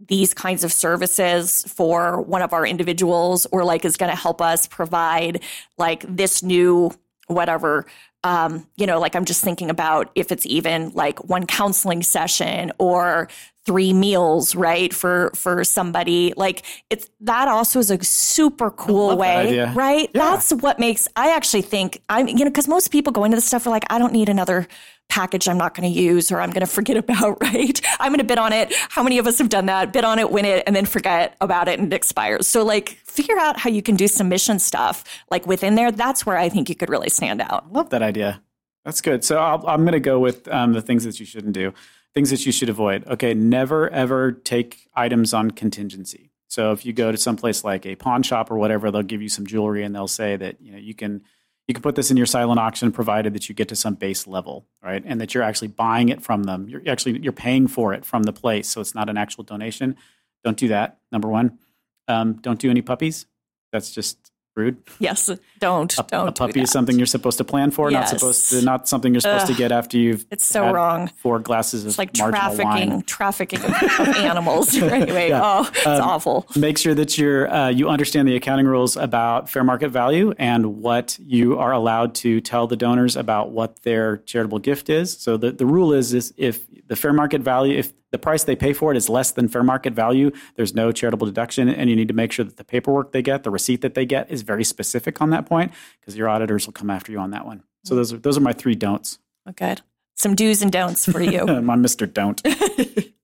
these 0.07 0.33
kinds 0.33 0.63
of 0.63 0.71
services 0.71 1.63
for 1.67 2.21
one 2.21 2.41
of 2.41 2.53
our 2.53 2.65
individuals 2.65 3.45
or 3.51 3.63
like 3.63 3.85
is 3.85 3.97
going 3.97 4.09
to 4.09 4.15
help 4.15 4.41
us 4.41 4.67
provide 4.67 5.43
like 5.77 6.05
this 6.07 6.43
new 6.43 6.91
whatever. 7.27 7.85
Um, 8.25 8.67
you 8.77 8.87
know 8.87 9.01
like 9.01 9.17
i'm 9.17 9.25
just 9.25 9.43
thinking 9.43 9.69
about 9.69 10.09
if 10.15 10.31
it's 10.31 10.45
even 10.45 10.91
like 10.91 11.25
one 11.25 11.45
counseling 11.45 12.01
session 12.01 12.71
or 12.79 13.27
three 13.65 13.93
meals 13.93 14.55
right 14.55 14.93
for 14.93 15.31
for 15.35 15.63
somebody 15.63 16.33
like 16.35 16.63
it's 16.89 17.09
that 17.21 17.47
also 17.47 17.79
is 17.79 17.89
a 17.89 18.03
super 18.03 18.69
cool 18.69 19.15
way 19.15 19.63
right 19.73 20.09
yeah. 20.13 20.21
that's 20.21 20.51
what 20.51 20.79
makes 20.79 21.07
i 21.15 21.33
actually 21.33 21.61
think 21.61 22.01
i'm 22.09 22.27
you 22.27 22.43
know 22.43 22.45
because 22.45 22.67
most 22.67 22.89
people 22.91 23.13
go 23.13 23.23
into 23.23 23.35
this 23.35 23.45
stuff 23.45 23.65
are 23.65 23.69
like 23.69 23.85
i 23.89 23.97
don't 23.97 24.11
need 24.11 24.27
another 24.27 24.67
package 25.09 25.47
I'm 25.47 25.57
not 25.57 25.75
going 25.75 25.91
to 25.91 25.99
use 25.99 26.31
or 26.31 26.41
I'm 26.41 26.49
going 26.49 26.65
to 26.65 26.71
forget 26.71 26.97
about, 27.03 27.41
right? 27.41 27.79
I'm 27.99 28.09
going 28.11 28.19
to 28.19 28.25
bid 28.25 28.37
on 28.37 28.51
it. 28.53 28.73
How 28.89 29.03
many 29.03 29.17
of 29.17 29.27
us 29.27 29.37
have 29.37 29.49
done 29.49 29.67
that? 29.67 29.93
Bid 29.93 30.03
on 30.03 30.19
it, 30.19 30.31
win 30.31 30.45
it, 30.45 30.63
and 30.65 30.75
then 30.75 30.85
forget 30.85 31.35
about 31.39 31.67
it 31.67 31.79
and 31.79 31.93
it 31.93 31.95
expires. 31.95 32.47
So, 32.47 32.63
like, 32.63 32.89
figure 33.05 33.37
out 33.37 33.59
how 33.59 33.69
you 33.69 33.81
can 33.81 33.95
do 33.95 34.07
submission 34.07 34.59
stuff 34.59 35.03
like 35.29 35.45
within 35.45 35.75
there. 35.75 35.91
That's 35.91 36.25
where 36.25 36.37
I 36.37 36.49
think 36.49 36.69
you 36.69 36.75
could 36.75 36.89
really 36.89 37.09
stand 37.09 37.41
out. 37.41 37.71
Love 37.71 37.89
that 37.91 38.01
idea. 38.01 38.41
That's 38.85 39.01
good. 39.01 39.23
So, 39.23 39.37
i 39.37 39.73
am 39.73 39.81
going 39.81 39.93
to 39.93 39.99
go 39.99 40.19
with 40.19 40.47
um, 40.47 40.73
the 40.73 40.81
things 40.81 41.03
that 41.03 41.19
you 41.19 41.25
shouldn't 41.25 41.53
do, 41.53 41.73
things 42.13 42.29
that 42.29 42.45
you 42.45 42.51
should 42.51 42.69
avoid. 42.69 43.07
Okay, 43.07 43.33
never 43.33 43.89
ever 43.89 44.31
take 44.31 44.87
items 44.95 45.33
on 45.33 45.51
contingency. 45.51 46.31
So, 46.47 46.71
if 46.71 46.85
you 46.85 46.93
go 46.93 47.11
to 47.11 47.17
someplace 47.17 47.63
like 47.63 47.85
a 47.85 47.95
pawn 47.95 48.23
shop 48.23 48.51
or 48.51 48.57
whatever, 48.57 48.91
they'll 48.91 49.01
give 49.01 49.21
you 49.21 49.29
some 49.29 49.45
jewelry 49.45 49.83
and 49.83 49.95
they'll 49.95 50.07
say 50.07 50.35
that 50.37 50.61
you 50.61 50.71
know 50.71 50.77
you 50.77 50.93
can 50.93 51.23
you 51.67 51.73
can 51.73 51.81
put 51.81 51.95
this 51.95 52.11
in 52.11 52.17
your 52.17 52.25
silent 52.25 52.59
auction 52.59 52.91
provided 52.91 53.33
that 53.33 53.47
you 53.47 53.55
get 53.55 53.69
to 53.69 53.75
some 53.75 53.95
base 53.95 54.27
level 54.27 54.67
right? 54.83 55.01
And 55.05 55.19
that 55.21 55.33
you're 55.33 55.43
actually 55.43 55.69
buying 55.69 56.09
it 56.09 56.21
from 56.21 56.43
them. 56.43 56.67
You're 56.67 56.81
actually 56.87 57.19
you're 57.19 57.31
paying 57.31 57.67
for 57.67 57.93
it 57.93 58.05
from 58.05 58.23
the 58.23 58.33
place. 58.33 58.67
So 58.67 58.81
it's 58.81 58.93
not 58.93 59.09
an 59.09 59.17
actual 59.17 59.43
donation. 59.43 59.95
Don't 60.43 60.57
do 60.57 60.67
that 60.67 60.99
number 61.11 61.29
one. 61.29 61.57
Um, 62.07 62.33
don't 62.33 62.59
do 62.59 62.69
any 62.69 62.81
puppies. 62.81 63.25
That's 63.71 63.91
just 63.91 64.22
rude. 64.55 64.77
Yes, 64.99 65.29
don't 65.59 65.97
a, 65.97 66.03
don't. 66.03 66.27
A 66.27 66.31
puppy 66.31 66.53
do 66.53 66.61
is 66.61 66.71
something 66.71 66.97
you're 66.97 67.05
supposed 67.05 67.37
to 67.39 67.43
plan 67.43 67.71
for, 67.71 67.91
yes. 67.91 68.11
not 68.11 68.19
supposed 68.19 68.49
to 68.49 68.61
not 68.61 68.87
something 68.87 69.13
you're 69.13 69.21
supposed 69.21 69.45
Ugh, 69.45 69.51
to 69.51 69.55
get 69.55 69.71
after 69.71 69.97
you've. 69.97 70.25
It's 70.31 70.45
so 70.45 70.71
wrong. 70.71 71.09
Four 71.17 71.39
glasses 71.39 71.85
it's 71.85 71.95
of 71.95 71.99
like 71.99 72.13
trafficking, 72.13 72.65
wine. 72.65 73.01
trafficking 73.03 73.63
of, 73.63 73.73
animals. 74.17 74.75
anyway, 74.81 75.29
yeah. 75.29 75.41
oh, 75.43 75.69
it's 75.69 75.85
um, 75.87 76.01
awful. 76.01 76.47
Make 76.55 76.77
sure 76.77 76.93
that 76.95 77.17
you're 77.17 77.51
uh, 77.51 77.69
you 77.69 77.89
understand 77.89 78.27
the 78.27 78.35
accounting 78.35 78.67
rules 78.67 78.95
about 78.97 79.49
fair 79.49 79.63
market 79.63 79.89
value 79.89 80.33
and 80.37 80.81
what 80.81 81.17
you 81.19 81.57
are 81.57 81.71
allowed 81.71 82.15
to 82.15 82.41
tell 82.41 82.67
the 82.67 82.77
donors 82.77 83.15
about 83.15 83.51
what 83.51 83.81
their 83.83 84.17
charitable 84.17 84.59
gift 84.59 84.89
is. 84.89 85.17
So 85.17 85.37
the 85.37 85.51
the 85.51 85.65
rule 85.65 85.93
is 85.93 86.13
is 86.13 86.33
if 86.37 86.65
the 86.87 86.95
fair 86.95 87.13
market 87.13 87.41
value 87.41 87.77
if 87.77 87.93
the 88.13 88.19
price 88.19 88.43
they 88.43 88.55
pay 88.55 88.71
for 88.71 88.91
it 88.91 88.95
is 88.95 89.09
less 89.09 89.31
than 89.31 89.49
fair 89.49 89.63
market 89.63 89.93
value, 89.93 90.31
there's 90.55 90.73
no 90.73 90.91
charitable 90.91 91.25
deduction. 91.25 91.67
And 91.67 91.89
you 91.89 91.95
need 91.95 92.07
to 92.07 92.13
make 92.13 92.31
sure 92.31 92.45
that 92.45 92.57
the 92.57 92.63
paperwork 92.63 93.11
they 93.11 93.23
get, 93.23 93.43
the 93.43 93.49
receipt 93.49 93.81
that 93.81 93.95
they 93.95 94.05
get, 94.05 94.31
is 94.31 94.43
very 94.43 94.63
specific 94.63 95.19
on 95.19 95.31
that 95.31 95.47
point 95.47 95.73
because 95.99 96.15
your 96.15 96.29
auditors 96.29 96.67
will 96.67 96.73
come 96.73 96.91
after 96.91 97.11
you 97.11 97.17
on 97.17 97.31
that 97.31 97.45
one. 97.45 97.63
So 97.83 97.95
those 97.95 98.13
are, 98.13 98.17
those 98.17 98.37
are 98.37 98.41
my 98.41 98.53
three 98.53 98.75
don'ts. 98.75 99.17
Oh, 99.45 99.49
okay. 99.49 99.75
Some 100.15 100.35
do's 100.35 100.61
and 100.61 100.71
don'ts 100.71 101.11
for 101.11 101.21
you. 101.21 101.45
my 101.61 101.75
Mr. 101.75 102.11
Don't. 102.11 102.41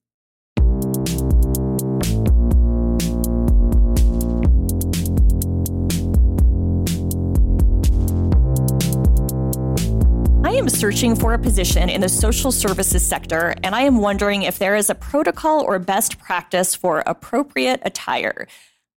searching 10.69 11.15
for 11.15 11.33
a 11.33 11.39
position 11.39 11.89
in 11.89 12.01
the 12.01 12.09
social 12.09 12.51
services 12.51 13.05
sector, 13.05 13.55
and 13.63 13.75
I 13.75 13.81
am 13.81 13.97
wondering 13.97 14.43
if 14.43 14.59
there 14.59 14.75
is 14.75 14.89
a 14.89 14.95
protocol 14.95 15.61
or 15.61 15.79
best 15.79 16.19
practice 16.19 16.75
for 16.75 17.03
appropriate 17.05 17.81
attire. 17.83 18.47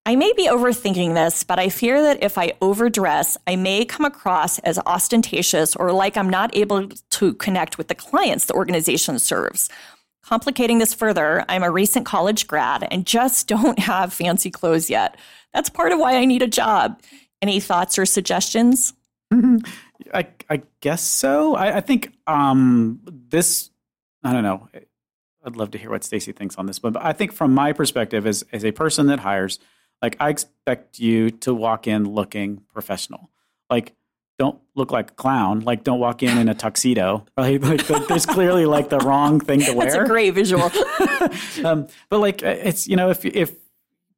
I 0.04 0.16
may 0.16 0.32
be 0.32 0.48
overthinking 0.48 1.14
this, 1.14 1.44
but 1.44 1.58
I 1.58 1.68
fear 1.68 2.02
that 2.02 2.22
if 2.22 2.36
I 2.36 2.54
overdress, 2.60 3.38
I 3.46 3.56
may 3.56 3.84
come 3.84 4.04
across 4.04 4.58
as 4.60 4.78
ostentatious 4.80 5.76
or 5.76 5.92
like 5.92 6.16
I'm 6.16 6.28
not 6.28 6.56
able 6.56 6.88
to 6.88 7.34
connect 7.34 7.78
with 7.78 7.88
the 7.88 7.94
clients 7.94 8.46
the 8.46 8.54
organization 8.54 9.18
serves. 9.18 9.68
Complicating 10.24 10.78
this 10.78 10.92
further, 10.92 11.44
I'm 11.48 11.62
a 11.62 11.70
recent 11.70 12.04
college 12.04 12.46
grad 12.46 12.86
and 12.90 13.06
just 13.06 13.46
don't 13.54 13.78
have 13.78 14.12
fancy 14.12 14.50
clothes 14.50 14.90
yet. 14.90 15.16
That's 15.54 15.70
part 15.70 15.92
of 15.92 16.00
why 16.00 16.16
I 16.16 16.24
need 16.24 16.42
a 16.42 16.48
job. 16.48 17.00
Any 17.40 17.60
thoughts 17.60 17.98
or 17.98 18.06
suggestions? 18.06 18.94
I, 20.12 20.28
I 20.48 20.62
guess 20.80 21.02
so. 21.02 21.54
I, 21.54 21.76
I 21.78 21.80
think 21.80 22.12
um, 22.26 23.00
this. 23.04 23.70
I 24.24 24.32
don't 24.32 24.42
know. 24.42 24.68
I'd 25.44 25.56
love 25.56 25.72
to 25.72 25.78
hear 25.78 25.90
what 25.90 26.04
Stacy 26.04 26.32
thinks 26.32 26.56
on 26.56 26.66
this, 26.66 26.78
but, 26.78 26.92
but 26.92 27.04
I 27.04 27.12
think 27.12 27.32
from 27.32 27.52
my 27.52 27.72
perspective, 27.72 28.26
as 28.26 28.44
as 28.52 28.64
a 28.64 28.72
person 28.72 29.06
that 29.06 29.20
hires, 29.20 29.58
like 30.00 30.16
I 30.20 30.28
expect 30.30 30.98
you 30.98 31.30
to 31.30 31.54
walk 31.54 31.86
in 31.86 32.12
looking 32.12 32.62
professional. 32.72 33.30
Like, 33.70 33.94
don't 34.38 34.60
look 34.74 34.90
like 34.90 35.12
a 35.12 35.14
clown. 35.14 35.60
Like, 35.60 35.84
don't 35.84 36.00
walk 36.00 36.22
in 36.22 36.36
in 36.38 36.48
a 36.48 36.54
tuxedo. 36.54 37.24
Right? 37.36 37.60
Like, 37.60 37.88
like 37.88 38.06
there's 38.08 38.26
clearly 38.26 38.66
like 38.66 38.88
the 38.88 38.98
wrong 38.98 39.40
thing 39.40 39.60
to 39.60 39.72
wear. 39.72 39.86
That's 39.90 40.04
a 40.04 40.06
great 40.06 40.30
visual. 40.30 40.70
um, 41.64 41.86
but 42.08 42.18
like, 42.18 42.42
it's 42.42 42.86
you 42.86 42.96
know, 42.96 43.10
if 43.10 43.24
if 43.24 43.54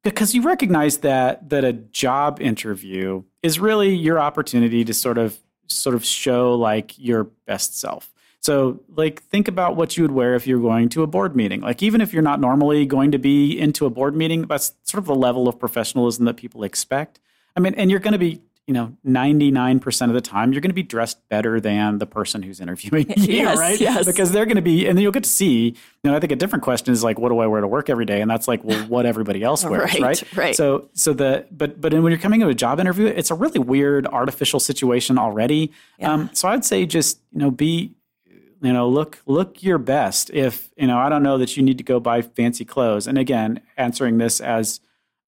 because 0.03 0.35
you 0.35 0.43
recognize 0.43 0.99
that 0.99 1.49
that 1.49 1.63
a 1.63 1.73
job 1.73 2.39
interview 2.41 3.23
is 3.41 3.59
really 3.59 3.95
your 3.95 4.19
opportunity 4.19 4.85
to 4.85 4.93
sort 4.93 5.17
of 5.17 5.39
sort 5.75 5.95
of 5.95 6.05
show 6.05 6.55
like 6.55 6.97
your 6.97 7.25
best 7.45 7.79
self. 7.79 8.11
So, 8.39 8.81
like, 8.95 9.23
think 9.23 9.47
about 9.47 9.75
what 9.75 9.97
you 9.97 10.03
would 10.03 10.11
wear 10.11 10.35
if 10.35 10.45
you're 10.45 10.61
going 10.61 10.89
to 10.89 11.01
a 11.01 11.07
board 11.07 11.35
meeting. 11.35 11.61
Like, 11.61 11.81
even 11.81 11.99
if 11.99 12.13
you're 12.13 12.21
not 12.21 12.39
normally 12.39 12.85
going 12.85 13.11
to 13.11 13.17
be 13.17 13.59
into 13.59 13.87
a 13.87 13.89
board 13.89 14.15
meeting, 14.15 14.43
that's 14.43 14.73
sort 14.83 14.99
of 14.99 15.07
the 15.07 15.15
level 15.15 15.47
of 15.47 15.57
professionalism 15.57 16.25
that 16.25 16.35
people 16.35 16.63
expect. 16.63 17.19
I 17.55 17.59
mean, 17.59 17.73
and 17.73 17.89
you're 17.89 17.99
going 17.99 18.11
to 18.11 18.19
be 18.19 18.41
you 18.67 18.73
know, 18.73 18.95
99% 19.05 20.07
of 20.07 20.13
the 20.13 20.21
time, 20.21 20.51
you're 20.51 20.61
going 20.61 20.71
to 20.71 20.75
be 20.75 20.81
dressed 20.81 21.19
better 21.29 21.59
than 21.59 21.99
the 21.99 22.07
person 22.07 22.41
who's 22.41 22.59
interviewing 22.59 23.05
you, 23.17 23.33
yes, 23.35 23.57
right? 23.59 23.79
Yes. 23.79 24.05
Because 24.05 24.31
they're 24.31 24.45
going 24.45 24.55
to 24.55 24.61
be, 24.61 24.87
and 24.87 24.97
then 24.97 25.03
you'll 25.03 25.11
get 25.11 25.23
to 25.23 25.29
see, 25.29 25.67
you 25.67 25.75
know, 26.03 26.15
I 26.15 26.19
think 26.19 26.31
a 26.31 26.35
different 26.35 26.63
question 26.63 26.91
is 26.91 27.03
like, 27.03 27.19
what 27.19 27.29
do 27.29 27.37
I 27.39 27.47
wear 27.47 27.61
to 27.61 27.67
work 27.67 27.91
every 27.91 28.05
day? 28.05 28.21
And 28.21 28.31
that's 28.31 28.47
like, 28.47 28.63
well, 28.63 28.79
what 28.87 29.05
everybody 29.05 29.43
else 29.43 29.63
wears, 29.69 29.93
right? 29.93 30.01
Right. 30.01 30.35
right. 30.35 30.55
So, 30.55 30.89
so 30.93 31.13
the, 31.13 31.45
but, 31.51 31.79
but 31.79 31.93
when 31.93 32.11
you're 32.11 32.19
coming 32.19 32.39
to 32.39 32.47
a 32.47 32.55
job 32.55 32.79
interview, 32.79 33.05
it's 33.05 33.29
a 33.29 33.35
really 33.35 33.59
weird 33.59 34.07
artificial 34.07 34.59
situation 34.59 35.19
already. 35.19 35.71
Yeah. 35.99 36.13
Um, 36.13 36.29
so 36.33 36.47
I'd 36.47 36.65
say 36.65 36.87
just, 36.87 37.19
you 37.33 37.39
know, 37.39 37.51
be, 37.51 37.93
you 38.61 38.73
know, 38.73 38.89
look, 38.89 39.21
look 39.27 39.61
your 39.61 39.77
best. 39.77 40.31
If, 40.33 40.71
you 40.75 40.87
know, 40.87 40.97
I 40.97 41.09
don't 41.09 41.21
know 41.21 41.37
that 41.37 41.55
you 41.55 41.61
need 41.61 41.77
to 41.77 41.83
go 41.83 41.99
buy 41.99 42.23
fancy 42.23 42.65
clothes. 42.65 43.05
And 43.05 43.19
again, 43.19 43.61
answering 43.77 44.17
this 44.17 44.41
as, 44.41 44.79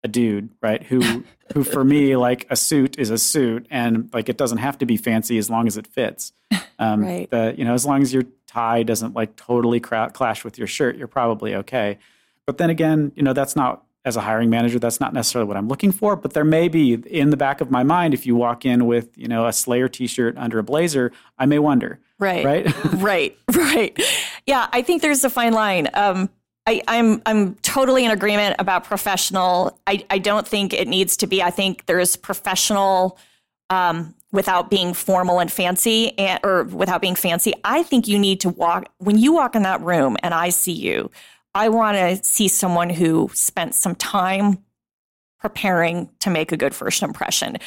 a 0.04 0.08
dude, 0.08 0.50
right? 0.62 0.82
Who 0.82 1.24
who 1.52 1.64
for 1.64 1.84
me 1.84 2.16
like 2.28 2.46
a 2.50 2.56
suit 2.56 2.98
is 2.98 3.10
a 3.10 3.18
suit, 3.18 3.66
and 3.70 4.10
like 4.12 4.28
it 4.28 4.36
doesn't 4.36 4.58
have 4.58 4.78
to 4.78 4.86
be 4.86 4.96
fancy 4.96 5.38
as 5.38 5.50
long 5.50 5.66
as 5.66 5.76
it 5.76 5.86
fits. 5.86 6.32
Um, 6.78 7.02
right. 7.06 7.30
The 7.30 7.54
you 7.56 7.64
know 7.64 7.72
as 7.72 7.86
long 7.86 8.02
as 8.02 8.12
your 8.12 8.24
tie 8.46 8.82
doesn't 8.82 9.14
like 9.14 9.34
totally 9.34 9.80
cra- 9.80 10.10
clash 10.12 10.44
with 10.44 10.58
your 10.58 10.66
shirt, 10.66 10.98
you're 10.98 11.08
probably 11.08 11.54
okay. 11.54 11.96
But 12.44 12.58
then 12.58 12.68
again, 12.68 13.12
you 13.16 13.22
know 13.22 13.32
that's 13.32 13.56
not 13.56 13.86
as 14.06 14.16
a 14.16 14.20
hiring 14.20 14.48
manager, 14.48 14.78
that's 14.78 15.00
not 15.00 15.12
necessarily 15.12 15.48
what 15.48 15.56
I'm 15.56 15.66
looking 15.66 15.90
for, 15.90 16.14
but 16.14 16.32
there 16.32 16.44
may 16.44 16.68
be 16.68 16.94
in 16.94 17.30
the 17.30 17.36
back 17.36 17.60
of 17.60 17.72
my 17.72 17.82
mind 17.82 18.14
if 18.14 18.24
you 18.24 18.36
walk 18.36 18.64
in 18.64 18.86
with, 18.86 19.18
you 19.18 19.26
know, 19.26 19.48
a 19.48 19.52
Slayer 19.52 19.88
t-shirt 19.88 20.38
under 20.38 20.60
a 20.60 20.62
blazer, 20.62 21.10
I 21.36 21.46
may 21.46 21.58
wonder. 21.58 21.98
Right. 22.18 22.44
Right? 22.44 22.84
right. 22.94 23.36
Right. 23.56 24.00
Yeah, 24.46 24.68
I 24.72 24.82
think 24.82 25.02
there's 25.02 25.24
a 25.24 25.28
fine 25.28 25.52
line. 25.52 25.88
Um, 25.92 26.30
I, 26.66 26.82
I'm 26.88 27.22
I'm 27.26 27.54
totally 27.56 28.04
in 28.04 28.10
agreement 28.10 28.56
about 28.58 28.84
professional. 28.84 29.78
I, 29.86 30.04
I 30.10 30.18
don't 30.18 30.46
think 30.46 30.72
it 30.72 30.88
needs 30.88 31.16
to 31.18 31.26
be. 31.26 31.42
I 31.42 31.50
think 31.50 31.86
there's 31.86 32.16
professional 32.16 33.18
um, 33.70 34.14
without 34.32 34.68
being 34.68 34.92
formal 34.92 35.38
and 35.38 35.50
fancy, 35.50 36.18
and, 36.18 36.40
or 36.42 36.64
without 36.64 37.00
being 37.00 37.14
fancy. 37.14 37.52
I 37.64 37.82
think 37.82 38.08
you 38.08 38.18
need 38.18 38.40
to 38.40 38.48
walk 38.48 38.88
when 38.98 39.18
you 39.18 39.32
walk 39.32 39.54
in 39.54 39.62
that 39.62 39.80
room, 39.80 40.16
and 40.22 40.34
I 40.34 40.48
see 40.48 40.72
you. 40.72 41.10
I 41.54 41.68
want 41.68 41.96
to 41.96 42.22
see 42.24 42.48
someone 42.48 42.90
who 42.90 43.30
spent 43.32 43.74
some 43.74 43.94
time 43.94 44.58
preparing 45.40 46.10
to 46.20 46.30
make 46.30 46.52
a 46.52 46.56
good 46.56 46.74
first 46.74 47.02
impression. 47.02 47.58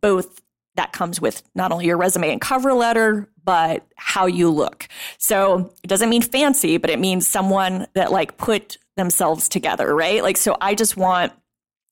Both 0.00 0.40
that 0.76 0.92
comes 0.92 1.20
with 1.20 1.42
not 1.54 1.72
only 1.72 1.86
your 1.86 1.96
resume 1.96 2.30
and 2.30 2.40
cover 2.40 2.72
letter, 2.72 3.28
but 3.44 3.86
how 3.96 4.26
you 4.26 4.50
look. 4.50 4.88
So 5.18 5.72
it 5.82 5.88
doesn't 5.88 6.08
mean 6.08 6.22
fancy, 6.22 6.78
but 6.78 6.90
it 6.90 6.98
means 6.98 7.26
someone 7.26 7.86
that 7.94 8.12
like 8.12 8.36
put 8.36 8.78
themselves 8.96 9.48
together, 9.48 9.94
right? 9.94 10.22
Like, 10.22 10.36
so 10.36 10.56
I 10.60 10.74
just 10.74 10.96
want, 10.96 11.32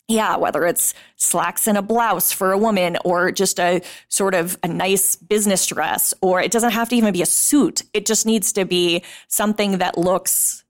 yeah, 0.08 0.36
whether 0.36 0.66
it's 0.66 0.94
slacks 1.16 1.66
and 1.66 1.78
a 1.78 1.82
blouse 1.82 2.32
for 2.32 2.52
a 2.52 2.58
woman 2.58 2.96
or 3.04 3.30
just 3.30 3.60
a 3.60 3.82
sort 4.08 4.34
of 4.34 4.58
a 4.62 4.68
nice 4.68 5.14
business 5.16 5.66
dress, 5.66 6.14
or 6.20 6.40
it 6.40 6.50
doesn't 6.50 6.72
have 6.72 6.88
to 6.88 6.96
even 6.96 7.12
be 7.12 7.22
a 7.22 7.26
suit. 7.26 7.82
It 7.94 8.06
just 8.06 8.26
needs 8.26 8.52
to 8.54 8.64
be 8.64 9.04
something 9.28 9.78
that 9.78 9.96
looks 9.96 10.64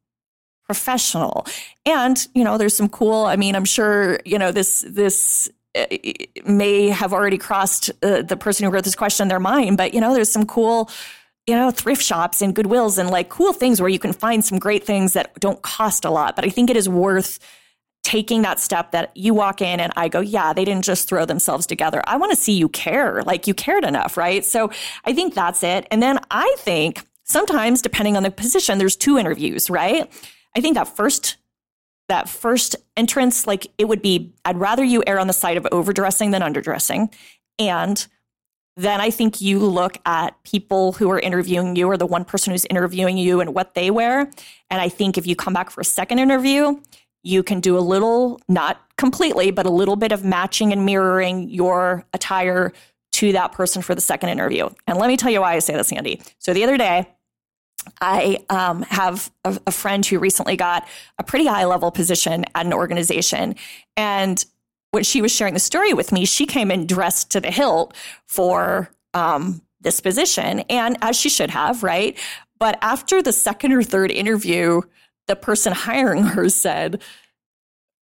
professional. 0.67 1.47
And, 1.87 2.27
you 2.35 2.45
know, 2.45 2.59
there's 2.59 2.77
some 2.77 2.89
cool, 2.89 3.25
I 3.25 3.37
mean, 3.37 3.57
I'm 3.57 3.65
sure, 3.65 4.21
you 4.25 4.39
know, 4.39 4.53
this, 4.53 4.85
this, 4.87 5.51
may 6.45 6.89
have 6.89 7.13
already 7.13 7.39
crossed 7.39 7.91
uh, 8.03 8.23
the 8.23 8.37
person 8.37 8.65
who 8.65 8.71
wrote 8.71 8.85
this 8.85 8.97
question 8.97 9.25
in 9.25 9.29
their 9.29 9.41
mind, 9.41 9.77
but 9.77 9.95
you 9.95 10.01
know, 10.01 10.15
there's 10.15 10.31
some 10.31 10.47
cool, 10.47 10.91
you 11.47 11.55
know, 11.55 11.71
thrift 11.71 12.03
shops 12.03 12.43
and 12.43 12.55
Goodwills 12.55 12.99
and 12.99 13.11
like 13.11 13.29
cool 13.29 13.53
things 13.53 13.81
where 13.81 13.89
you 13.89 13.99
can 13.99 14.13
find 14.13 14.45
some 14.45 14.59
great 14.59 14.85
things 14.85 15.13
that 15.13 15.39
don't 15.41 15.63
cost 15.63 16.05
a 16.05 16.11
lot. 16.11 16.37
But 16.37 16.45
I 16.45 16.49
think 16.49 16.71
it 16.71 16.77
is 16.77 16.89
worth 16.89 17.39
taking 18.03 18.43
that 18.43 18.59
step 18.59 18.93
that 18.93 19.15
you 19.17 19.35
walk 19.35 19.61
in 19.61 19.79
and 19.79 19.93
I 19.97 20.09
go, 20.09 20.21
yeah, 20.21 20.53
they 20.53 20.65
didn't 20.65 20.85
just 20.85 21.09
throw 21.09 21.25
themselves 21.25 21.67
together. 21.67 22.03
I 22.07 22.17
want 22.17 22.31
to 22.31 22.37
see 22.37 22.55
you 22.55 22.69
care, 22.69 23.23
like 23.23 23.47
you 23.47 23.55
cared 23.55 23.85
enough, 23.85 24.17
right? 24.17 24.45
So 24.45 24.71
I 25.05 25.13
think 25.13 25.35
that's 25.35 25.63
it. 25.63 25.87
And 25.91 26.03
then 26.03 26.19
I 26.31 26.55
think 26.59 27.05
sometimes, 27.25 27.83
depending 27.83 28.17
on 28.17 28.23
the 28.23 28.31
position, 28.31 28.79
there's 28.79 28.97
two 28.97 29.19
interviews, 29.19 29.71
right? 29.71 30.11
I 30.57 30.61
think 30.61 30.75
that 30.75 30.97
first 30.97 31.37
that 32.11 32.29
first 32.29 32.77
entrance, 32.97 33.47
like 33.47 33.69
it 33.79 33.87
would 33.87 34.03
be, 34.03 34.33
I'd 34.45 34.59
rather 34.59 34.85
you 34.85 35.03
err 35.07 35.19
on 35.19 35.29
the 35.29 35.33
side 35.33 35.57
of 35.57 35.67
overdressing 35.71 36.33
than 36.33 36.43
underdressing. 36.43 37.13
And 37.59 38.07
then 38.77 39.01
I 39.01 39.11
think 39.11 39.41
you 39.41 39.61
look 39.61 39.99
at 40.05 40.43
people 40.43 40.93
who 40.93 41.11
are 41.11 41.21
interviewing 41.21 41.77
you 41.77 41.89
or 41.89 41.97
the 41.97 42.07
one 42.07 42.25
person 42.25 42.51
who's 42.51 42.65
interviewing 42.67 43.17
you 43.17 43.41
and 43.41 43.55
what 43.55 43.75
they 43.75 43.91
wear. 43.91 44.31
And 44.71 44.81
I 44.81 44.89
think 44.89 45.19
if 45.19 45.27
you 45.27 45.37
come 45.37 45.53
back 45.53 45.71
for 45.71 45.81
a 45.81 45.85
second 45.85 46.19
interview, 46.19 46.81
you 47.23 47.43
can 47.43 47.61
do 47.61 47.79
a 47.79 47.81
little, 47.81 48.41
not 48.49 48.81
completely, 48.97 49.51
but 49.51 49.67
a 49.67 49.71
little 49.71 49.97
bit 49.97 50.11
of 50.11 50.25
matching 50.25 50.73
and 50.73 50.85
mirroring 50.85 51.49
your 51.49 52.05
attire 52.13 52.73
to 53.13 53.33
that 53.33 53.53
person 53.53 53.83
for 53.83 53.95
the 53.95 54.01
second 54.01 54.31
interview. 54.31 54.69
And 54.87 54.99
let 54.99 55.09
me 55.09 55.17
tell 55.17 55.31
you 55.31 55.43
why 55.43 55.55
I 55.55 55.59
say 55.61 55.75
this, 55.75 55.93
Andy. 55.93 56.21
So 56.39 56.55
the 56.55 56.65
other 56.65 56.77
day, 56.77 57.09
I 58.01 58.45
um, 58.51 58.83
have 58.83 59.31
a, 59.45 59.59
a, 59.67 59.71
friend 59.71 60.05
who 60.05 60.19
recently 60.19 60.57
got 60.57 60.87
a 61.19 61.25
pretty 61.25 61.47
high 61.47 61.65
level 61.65 61.91
position 61.91 62.45
at 62.55 62.67
an 62.67 62.73
organization. 62.73 63.55
And 63.97 64.45
when 64.91 65.05
she 65.05 65.23
was 65.23 65.33
sharing 65.33 65.55
the 65.55 65.61
story 65.61 65.93
with 65.95 66.13
me, 66.13 66.25
she 66.25 66.47
came 66.47 66.71
in 66.71 66.87
dressed 66.87 67.31
to 67.33 67.41
the 67.41 67.51
hilt 67.51 67.95
for 68.27 68.91
um, 69.15 69.63
this 69.81 70.01
position, 70.01 70.61
and 70.69 70.97
as 71.03 71.17
she 71.17 71.29
should 71.29 71.51
have, 71.51 71.83
right? 71.83 72.19
But 72.59 72.79
after 72.83 73.23
the 73.23 73.33
second 73.33 73.73
or 73.73 73.83
third 73.83 74.11
interview, 74.11 74.83
the 75.27 75.37
person 75.37 75.73
hiring 75.73 76.23
her 76.23 76.49
said, 76.49 77.03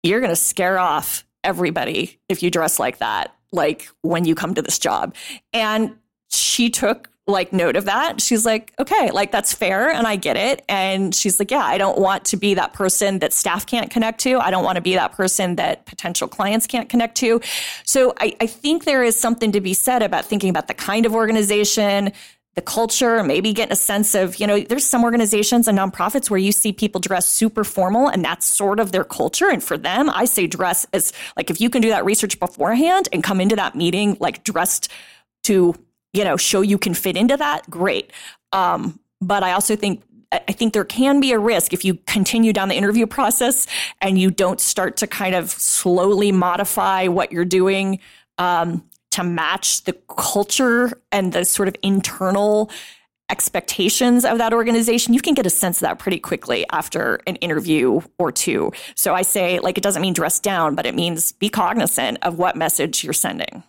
You're 0.02 0.20
going 0.20 0.32
to 0.32 0.36
scare 0.36 0.78
off 0.78 1.24
everybody 1.44 2.18
if 2.28 2.42
you 2.42 2.50
dress 2.50 2.78
like 2.78 2.98
that, 2.98 3.34
like 3.52 3.88
when 4.02 4.24
you 4.24 4.34
come 4.34 4.54
to 4.54 4.62
this 4.62 4.78
job. 4.78 5.14
And 5.52 5.96
she 6.30 6.70
took 6.70 7.10
like 7.28 7.52
note 7.52 7.76
of 7.76 7.84
that. 7.84 8.20
She's 8.20 8.46
like, 8.46 8.72
okay, 8.78 9.10
like 9.10 9.30
that's 9.30 9.52
fair 9.52 9.90
and 9.90 10.06
I 10.06 10.16
get 10.16 10.36
it. 10.36 10.64
And 10.68 11.14
she's 11.14 11.38
like, 11.38 11.50
yeah, 11.50 11.62
I 11.62 11.76
don't 11.76 11.98
want 11.98 12.24
to 12.26 12.36
be 12.36 12.54
that 12.54 12.72
person 12.72 13.18
that 13.18 13.34
staff 13.34 13.66
can't 13.66 13.90
connect 13.90 14.20
to. 14.20 14.38
I 14.38 14.50
don't 14.50 14.64
want 14.64 14.76
to 14.76 14.80
be 14.80 14.94
that 14.94 15.12
person 15.12 15.56
that 15.56 15.84
potential 15.84 16.26
clients 16.26 16.66
can't 16.66 16.88
connect 16.88 17.16
to. 17.18 17.40
So 17.84 18.14
I, 18.18 18.34
I 18.40 18.46
think 18.46 18.84
there 18.84 19.04
is 19.04 19.14
something 19.14 19.52
to 19.52 19.60
be 19.60 19.74
said 19.74 20.02
about 20.02 20.24
thinking 20.24 20.48
about 20.48 20.68
the 20.68 20.74
kind 20.74 21.04
of 21.04 21.14
organization, 21.14 22.12
the 22.54 22.62
culture, 22.62 23.22
maybe 23.22 23.52
getting 23.52 23.72
a 23.72 23.76
sense 23.76 24.14
of, 24.14 24.36
you 24.36 24.46
know, 24.46 24.60
there's 24.60 24.86
some 24.86 25.04
organizations 25.04 25.68
and 25.68 25.78
nonprofits 25.78 26.30
where 26.30 26.38
you 26.38 26.50
see 26.50 26.72
people 26.72 26.98
dress 26.98 27.28
super 27.28 27.62
formal 27.62 28.08
and 28.08 28.24
that's 28.24 28.46
sort 28.46 28.80
of 28.80 28.90
their 28.90 29.04
culture. 29.04 29.50
And 29.50 29.62
for 29.62 29.76
them, 29.76 30.08
I 30.10 30.24
say 30.24 30.46
dress 30.46 30.86
as 30.94 31.12
like 31.36 31.50
if 31.50 31.60
you 31.60 31.68
can 31.68 31.82
do 31.82 31.90
that 31.90 32.06
research 32.06 32.40
beforehand 32.40 33.08
and 33.12 33.22
come 33.22 33.40
into 33.40 33.54
that 33.56 33.74
meeting 33.74 34.16
like 34.18 34.44
dressed 34.44 34.90
to 35.44 35.74
you 36.12 36.24
know, 36.24 36.36
show 36.36 36.60
you 36.60 36.78
can 36.78 36.94
fit 36.94 37.16
into 37.16 37.36
that, 37.36 37.68
great. 37.70 38.12
Um, 38.52 38.98
but 39.20 39.42
I 39.42 39.52
also 39.52 39.76
think 39.76 40.02
I 40.30 40.52
think 40.52 40.74
there 40.74 40.84
can 40.84 41.20
be 41.20 41.32
a 41.32 41.38
risk 41.38 41.72
if 41.72 41.86
you 41.86 41.94
continue 42.06 42.52
down 42.52 42.68
the 42.68 42.74
interview 42.74 43.06
process 43.06 43.66
and 44.02 44.18
you 44.18 44.30
don't 44.30 44.60
start 44.60 44.98
to 44.98 45.06
kind 45.06 45.34
of 45.34 45.50
slowly 45.50 46.32
modify 46.32 47.06
what 47.06 47.32
you're 47.32 47.46
doing 47.46 47.98
um, 48.36 48.84
to 49.12 49.24
match 49.24 49.84
the 49.84 49.94
culture 50.06 51.00
and 51.12 51.32
the 51.32 51.46
sort 51.46 51.66
of 51.66 51.74
internal 51.82 52.70
expectations 53.30 54.24
of 54.24 54.38
that 54.38 54.52
organization, 54.52 55.14
you 55.14 55.20
can 55.20 55.34
get 55.34 55.46
a 55.46 55.50
sense 55.50 55.78
of 55.78 55.80
that 55.80 55.98
pretty 55.98 56.18
quickly 56.18 56.64
after 56.70 57.20
an 57.26 57.36
interview 57.36 58.00
or 58.18 58.32
two. 58.32 58.72
So 58.94 59.14
I 59.14 59.22
say, 59.22 59.60
like, 59.60 59.76
it 59.76 59.82
doesn't 59.82 60.02
mean 60.02 60.14
dress 60.14 60.40
down, 60.40 60.74
but 60.74 60.86
it 60.86 60.94
means 60.94 61.32
be 61.32 61.48
cognizant 61.48 62.18
of 62.22 62.38
what 62.38 62.56
message 62.56 63.04
you're 63.04 63.12
sending. 63.12 63.62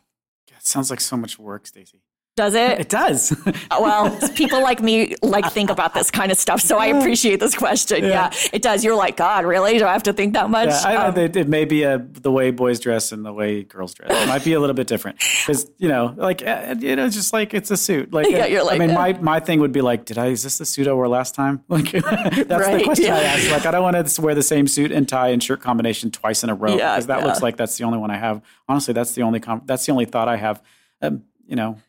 It 0.47 0.65
sounds 0.65 0.89
like 0.89 0.99
so 0.99 1.17
much 1.17 1.39
work, 1.39 1.67
Stacy. 1.67 2.01
Does 2.35 2.55
it? 2.55 2.79
It 2.79 2.89
does. 2.89 3.35
well, 3.69 4.17
people 4.35 4.61
like 4.61 4.81
me 4.81 5.15
like 5.21 5.51
think 5.51 5.69
about 5.69 5.93
this 5.93 6.09
kind 6.09 6.31
of 6.31 6.37
stuff, 6.37 6.61
so 6.61 6.77
I 6.77 6.85
appreciate 6.85 7.41
this 7.41 7.53
question. 7.53 8.01
Yeah, 8.01 8.31
yeah 8.31 8.49
it 8.53 8.61
does. 8.61 8.81
You're 8.81 8.95
like, 8.95 9.17
God, 9.17 9.43
really? 9.43 9.77
Do 9.77 9.85
I 9.85 9.91
have 9.91 10.03
to 10.03 10.13
think 10.13 10.35
that 10.35 10.49
much? 10.49 10.69
Yeah, 10.69 10.81
I, 10.85 10.95
um, 11.07 11.17
it, 11.17 11.35
it, 11.35 11.49
may 11.49 11.65
be 11.65 11.83
a, 11.83 11.97
the 11.97 12.31
way 12.31 12.51
boys 12.51 12.79
dress 12.79 13.11
and 13.11 13.25
the 13.25 13.33
way 13.33 13.63
girls 13.63 13.93
dress. 13.93 14.11
It 14.11 14.27
might 14.27 14.45
be 14.45 14.53
a 14.53 14.59
little 14.61 14.73
bit 14.73 14.87
different 14.87 15.19
because 15.19 15.69
you 15.79 15.89
know, 15.89 16.13
like 16.15 16.41
uh, 16.45 16.75
you 16.79 16.95
know, 16.95 17.09
just 17.09 17.33
like 17.33 17.53
it's 17.53 17.71
a 17.71 17.77
suit. 17.77 18.13
Like, 18.13 18.27
yeah, 18.29 18.45
you're 18.45 18.63
like, 18.63 18.79
I 18.79 18.85
mean, 18.85 18.95
my 18.95 19.13
my 19.19 19.39
thing 19.41 19.59
would 19.59 19.73
be 19.73 19.81
like, 19.81 20.05
did 20.05 20.17
I? 20.17 20.27
Is 20.27 20.43
this 20.43 20.59
the 20.59 20.65
suit 20.65 20.87
I 20.87 20.93
wore 20.93 21.07
last 21.07 21.35
time? 21.35 21.63
Like, 21.79 21.91
that's 21.91 22.49
right, 22.49 22.79
the 22.79 22.83
question 22.83 23.05
yeah. 23.05 23.15
I 23.15 23.21
ask. 23.21 23.51
Like, 23.51 23.65
I 23.65 23.71
don't 23.71 23.83
want 23.83 24.07
to 24.07 24.21
wear 24.21 24.35
the 24.35 24.43
same 24.43 24.67
suit 24.67 24.91
and 24.91 25.07
tie 25.07 25.29
and 25.29 25.41
shirt 25.41 25.61
combination 25.61 26.11
twice 26.11 26.43
in 26.43 26.49
a 26.49 26.55
row 26.55 26.75
because 26.75 27.07
that 27.07 27.23
looks 27.23 27.41
like 27.41 27.57
that's 27.57 27.77
the 27.77 27.83
only 27.83 27.99
one 27.99 28.11
I 28.11 28.17
have. 28.17 28.41
Honestly, 28.67 28.93
that's 28.93 29.13
the 29.13 29.21
only 29.23 29.39
com- 29.39 29.61
that's 29.65 29.85
the 29.85 29.91
only 29.91 30.05
thought 30.05 30.27
I 30.27 30.37
have. 30.37 30.61
Um, 31.01 31.23
you 31.47 31.55
know, 31.55 31.79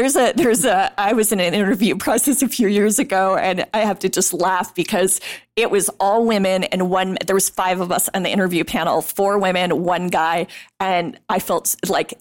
there's 0.00 0.16
a 0.16 0.32
there's 0.34 0.64
a 0.64 0.98
I 0.98 1.12
was 1.12 1.30
in 1.30 1.40
an 1.40 1.52
interview 1.52 1.94
process 2.06 2.40
a 2.42 2.48
few 2.48 2.68
years 2.68 2.98
ago 2.98 3.36
and 3.36 3.66
I 3.74 3.80
have 3.80 3.98
to 4.00 4.08
just 4.08 4.32
laugh 4.32 4.74
because 4.74 5.20
it 5.56 5.70
was 5.70 5.90
all 6.00 6.24
women 6.24 6.64
and 6.64 6.88
one 6.88 7.18
there 7.26 7.34
was 7.34 7.50
five 7.50 7.80
of 7.80 7.92
us 7.92 8.08
on 8.14 8.22
the 8.22 8.30
interview 8.30 8.64
panel, 8.64 9.02
four 9.02 9.38
women, 9.38 9.84
one 9.84 10.08
guy, 10.08 10.46
and 10.78 11.18
I 11.28 11.38
felt 11.38 11.76
like 11.86 12.14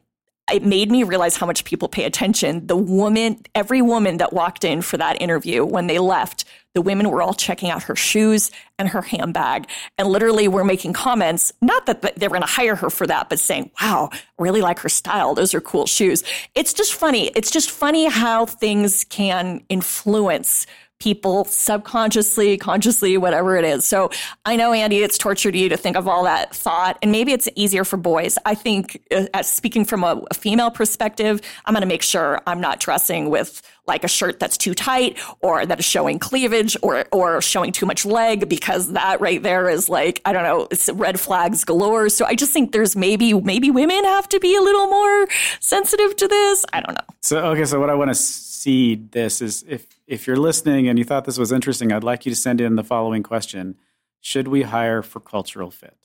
it 0.53 0.63
made 0.63 0.91
me 0.91 1.03
realize 1.03 1.35
how 1.35 1.45
much 1.45 1.63
people 1.63 1.87
pay 1.87 2.03
attention. 2.05 2.67
The 2.67 2.75
woman, 2.75 3.41
every 3.55 3.81
woman 3.81 4.17
that 4.17 4.33
walked 4.33 4.63
in 4.63 4.81
for 4.81 4.97
that 4.97 5.21
interview, 5.21 5.65
when 5.65 5.87
they 5.87 5.99
left, 5.99 6.45
the 6.75 6.81
women 6.81 7.09
were 7.09 7.21
all 7.21 7.33
checking 7.33 7.69
out 7.69 7.83
her 7.83 7.95
shoes 7.95 8.51
and 8.77 8.87
her 8.89 9.01
handbag 9.01 9.67
and 9.97 10.07
literally 10.07 10.47
were 10.47 10.63
making 10.63 10.93
comments. 10.93 11.51
Not 11.61 11.87
that 11.87 12.01
they 12.15 12.27
were 12.27 12.33
going 12.33 12.41
to 12.41 12.47
hire 12.47 12.75
her 12.75 12.89
for 12.89 13.07
that, 13.07 13.29
but 13.29 13.39
saying, 13.39 13.71
wow, 13.81 14.09
really 14.37 14.61
like 14.61 14.79
her 14.79 14.89
style. 14.89 15.33
Those 15.33 15.53
are 15.53 15.61
cool 15.61 15.87
shoes. 15.87 16.23
It's 16.55 16.73
just 16.73 16.93
funny. 16.93 17.27
It's 17.35 17.51
just 17.51 17.71
funny 17.71 18.05
how 18.05 18.45
things 18.45 19.03
can 19.05 19.61
influence 19.69 20.67
people 20.99 21.45
subconsciously, 21.45 22.57
consciously, 22.57 23.17
whatever 23.17 23.55
it 23.55 23.63
is. 23.63 23.85
So 23.85 24.11
I 24.45 24.57
know, 24.57 24.73
Andy, 24.73 24.99
it's 24.99 25.17
torture 25.17 25.51
to 25.51 25.57
you 25.57 25.69
to 25.69 25.77
think 25.77 25.95
of 25.95 26.07
all 26.07 26.25
that 26.25 26.53
thought, 26.53 26.97
and 27.01 27.11
maybe 27.11 27.31
it's 27.31 27.47
easier 27.55 27.85
for 27.85 27.97
boys. 27.97 28.37
I 28.45 28.55
think, 28.55 29.01
uh, 29.11 29.41
speaking 29.43 29.85
from 29.85 30.03
a, 30.03 30.21
a 30.29 30.33
female 30.33 30.71
perspective, 30.71 31.41
I'm 31.65 31.73
going 31.73 31.81
to 31.81 31.87
make 31.87 32.03
sure 32.03 32.41
I'm 32.45 32.59
not 32.59 32.79
dressing 32.79 33.29
with 33.29 33.61
like 33.87 34.03
a 34.03 34.07
shirt 34.07 34.39
that's 34.39 34.55
too 34.55 34.73
tight 34.73 35.17
or 35.41 35.65
that 35.65 35.79
is 35.79 35.85
showing 35.85 36.19
cleavage 36.19 36.77
or 36.83 37.05
or 37.11 37.41
showing 37.41 37.71
too 37.71 37.87
much 37.87 38.05
leg 38.05 38.47
because 38.47 38.93
that 38.93 39.19
right 39.19 39.41
there 39.41 39.67
is 39.67 39.89
like 39.89 40.21
I 40.25 40.31
don't 40.31 40.43
know 40.43 40.67
it's 40.69 40.89
red 40.89 41.19
flags 41.19 41.65
galore 41.65 42.07
so 42.09 42.23
I 42.23 42.35
just 42.35 42.53
think 42.53 42.71
there's 42.71 42.95
maybe 42.95 43.33
maybe 43.33 43.71
women 43.71 44.03
have 44.03 44.29
to 44.29 44.39
be 44.39 44.55
a 44.55 44.61
little 44.61 44.87
more 44.87 45.27
sensitive 45.59 46.15
to 46.17 46.27
this 46.27 46.65
I 46.71 46.81
don't 46.81 46.93
know 46.93 47.15
so 47.21 47.39
okay 47.47 47.65
so 47.65 47.79
what 47.79 47.89
I 47.89 47.95
want 47.95 48.11
to 48.11 48.48
seed 48.59 49.11
this 49.11 49.41
is 49.41 49.63
if 49.67 49.87
if 50.07 50.27
you're 50.27 50.37
listening 50.49 50.87
and 50.87 50.97
you 50.99 51.05
thought 51.05 51.25
this 51.25 51.37
was 51.37 51.51
interesting, 51.51 51.91
I'd 51.91 52.03
like 52.03 52.25
you 52.25 52.31
to 52.31 52.35
send 52.35 52.59
in 52.61 52.75
the 52.75 52.83
following 52.83 53.23
question: 53.23 53.75
Should 54.21 54.47
we 54.47 54.63
hire 54.63 55.01
for 55.01 55.19
cultural 55.19 55.71
fit? 55.71 55.95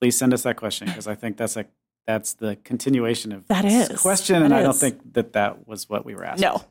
please 0.00 0.16
send 0.16 0.32
us 0.32 0.42
that 0.44 0.56
question 0.56 0.86
because 0.86 1.08
I 1.08 1.16
think 1.16 1.36
that's 1.36 1.56
a 1.56 1.66
that's 2.06 2.34
the 2.34 2.54
continuation 2.64 3.32
of 3.32 3.46
That 3.48 3.62
this 3.62 3.90
is. 3.90 4.00
question, 4.00 4.42
and 4.42 4.52
That 4.52 4.60
I 4.60 4.62
don't 4.62 4.76
think 4.76 5.12
that 5.14 5.32
that 5.32 5.66
was 5.66 5.88
what 5.90 6.04
we 6.06 6.14
were 6.14 6.24
asking. 6.24 6.42
No. 6.48 6.64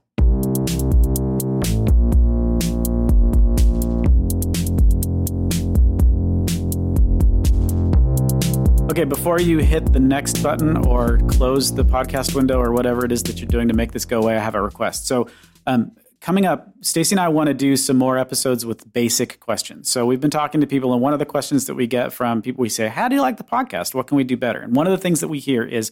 Okay, 8.98 9.04
before 9.04 9.40
you 9.40 9.60
hit 9.60 9.94
the 9.94 10.00
next 10.00 10.42
button 10.42 10.76
or 10.76 11.20
close 11.28 11.72
the 11.72 11.86
podcast 11.86 12.34
window 12.34 12.60
or 12.60 12.72
whatever 12.72 13.06
it 13.06 13.12
is 13.12 13.22
that 13.22 13.38
you're 13.38 13.48
doing 13.48 13.68
to 13.68 13.76
make 13.76 13.92
this 13.92 14.06
go 14.06 14.24
away, 14.24 14.36
I 14.36 14.40
have 14.40 14.56
a 14.56 14.62
request. 14.64 15.06
So, 15.06 15.30
um, 15.68 15.92
coming 16.20 16.48
up, 16.48 16.74
Stacy 16.82 17.14
and 17.14 17.20
I 17.20 17.28
want 17.28 17.46
to 17.46 17.54
do 17.54 17.78
some 17.78 17.96
more 17.96 18.18
episodes 18.18 18.66
with 18.66 18.92
basic 18.92 19.40
questions. 19.40 19.88
So, 19.88 20.08
we've 20.08 20.20
been 20.20 20.32
talking 20.32 20.62
to 20.62 20.66
people, 20.66 20.94
and 20.94 21.02
one 21.04 21.14
of 21.14 21.20
the 21.20 21.28
questions 21.28 21.68
that 21.68 21.76
we 21.76 21.86
get 21.86 22.12
from 22.12 22.42
people, 22.42 22.64
we 22.64 22.70
say, 22.70 22.88
How 22.88 23.08
do 23.08 23.14
you 23.14 23.22
like 23.22 23.38
the 23.38 23.44
podcast? 23.44 23.94
What 23.94 24.08
can 24.08 24.18
we 24.18 24.24
do 24.24 24.36
better? 24.36 24.62
And 24.62 24.76
one 24.76 24.88
of 24.88 24.92
the 24.92 24.98
things 24.98 25.20
that 25.20 25.28
we 25.28 25.38
hear 25.38 25.62
is, 25.62 25.92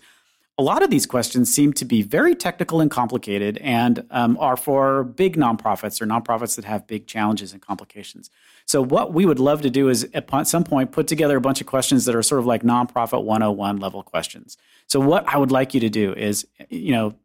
a 0.57 0.63
lot 0.63 0.83
of 0.83 0.89
these 0.89 1.05
questions 1.05 1.53
seem 1.53 1.73
to 1.73 1.83
be 1.83 2.01
very 2.01 2.33
technical 2.33 2.79
and 2.79 2.89
complicated 2.89 3.57
and 3.57 4.05
um, 4.09 4.37
are 4.39 4.55
for 4.55 5.03
big 5.03 5.35
nonprofits 5.35 6.01
or 6.01 6.05
nonprofits 6.05 6.55
that 6.55 6.63
have 6.63 6.87
big 6.87 7.07
challenges 7.07 7.51
and 7.51 7.61
complications. 7.61 8.29
So, 8.65 8.81
what 8.81 9.13
we 9.13 9.25
would 9.25 9.39
love 9.39 9.61
to 9.63 9.69
do 9.69 9.89
is 9.89 10.07
at 10.13 10.47
some 10.47 10.63
point 10.63 10.93
put 10.93 11.07
together 11.07 11.35
a 11.35 11.41
bunch 11.41 11.59
of 11.59 11.67
questions 11.67 12.05
that 12.05 12.15
are 12.15 12.23
sort 12.23 12.39
of 12.39 12.45
like 12.45 12.63
nonprofit 12.63 13.23
101 13.23 13.77
level 13.77 14.01
questions. 14.01 14.57
So, 14.87 14.99
what 14.99 15.27
I 15.27 15.37
would 15.37 15.51
like 15.51 15.73
you 15.73 15.81
to 15.81 15.89
do 15.89 16.13
is, 16.13 16.47
you 16.69 16.93
know, 16.93 17.15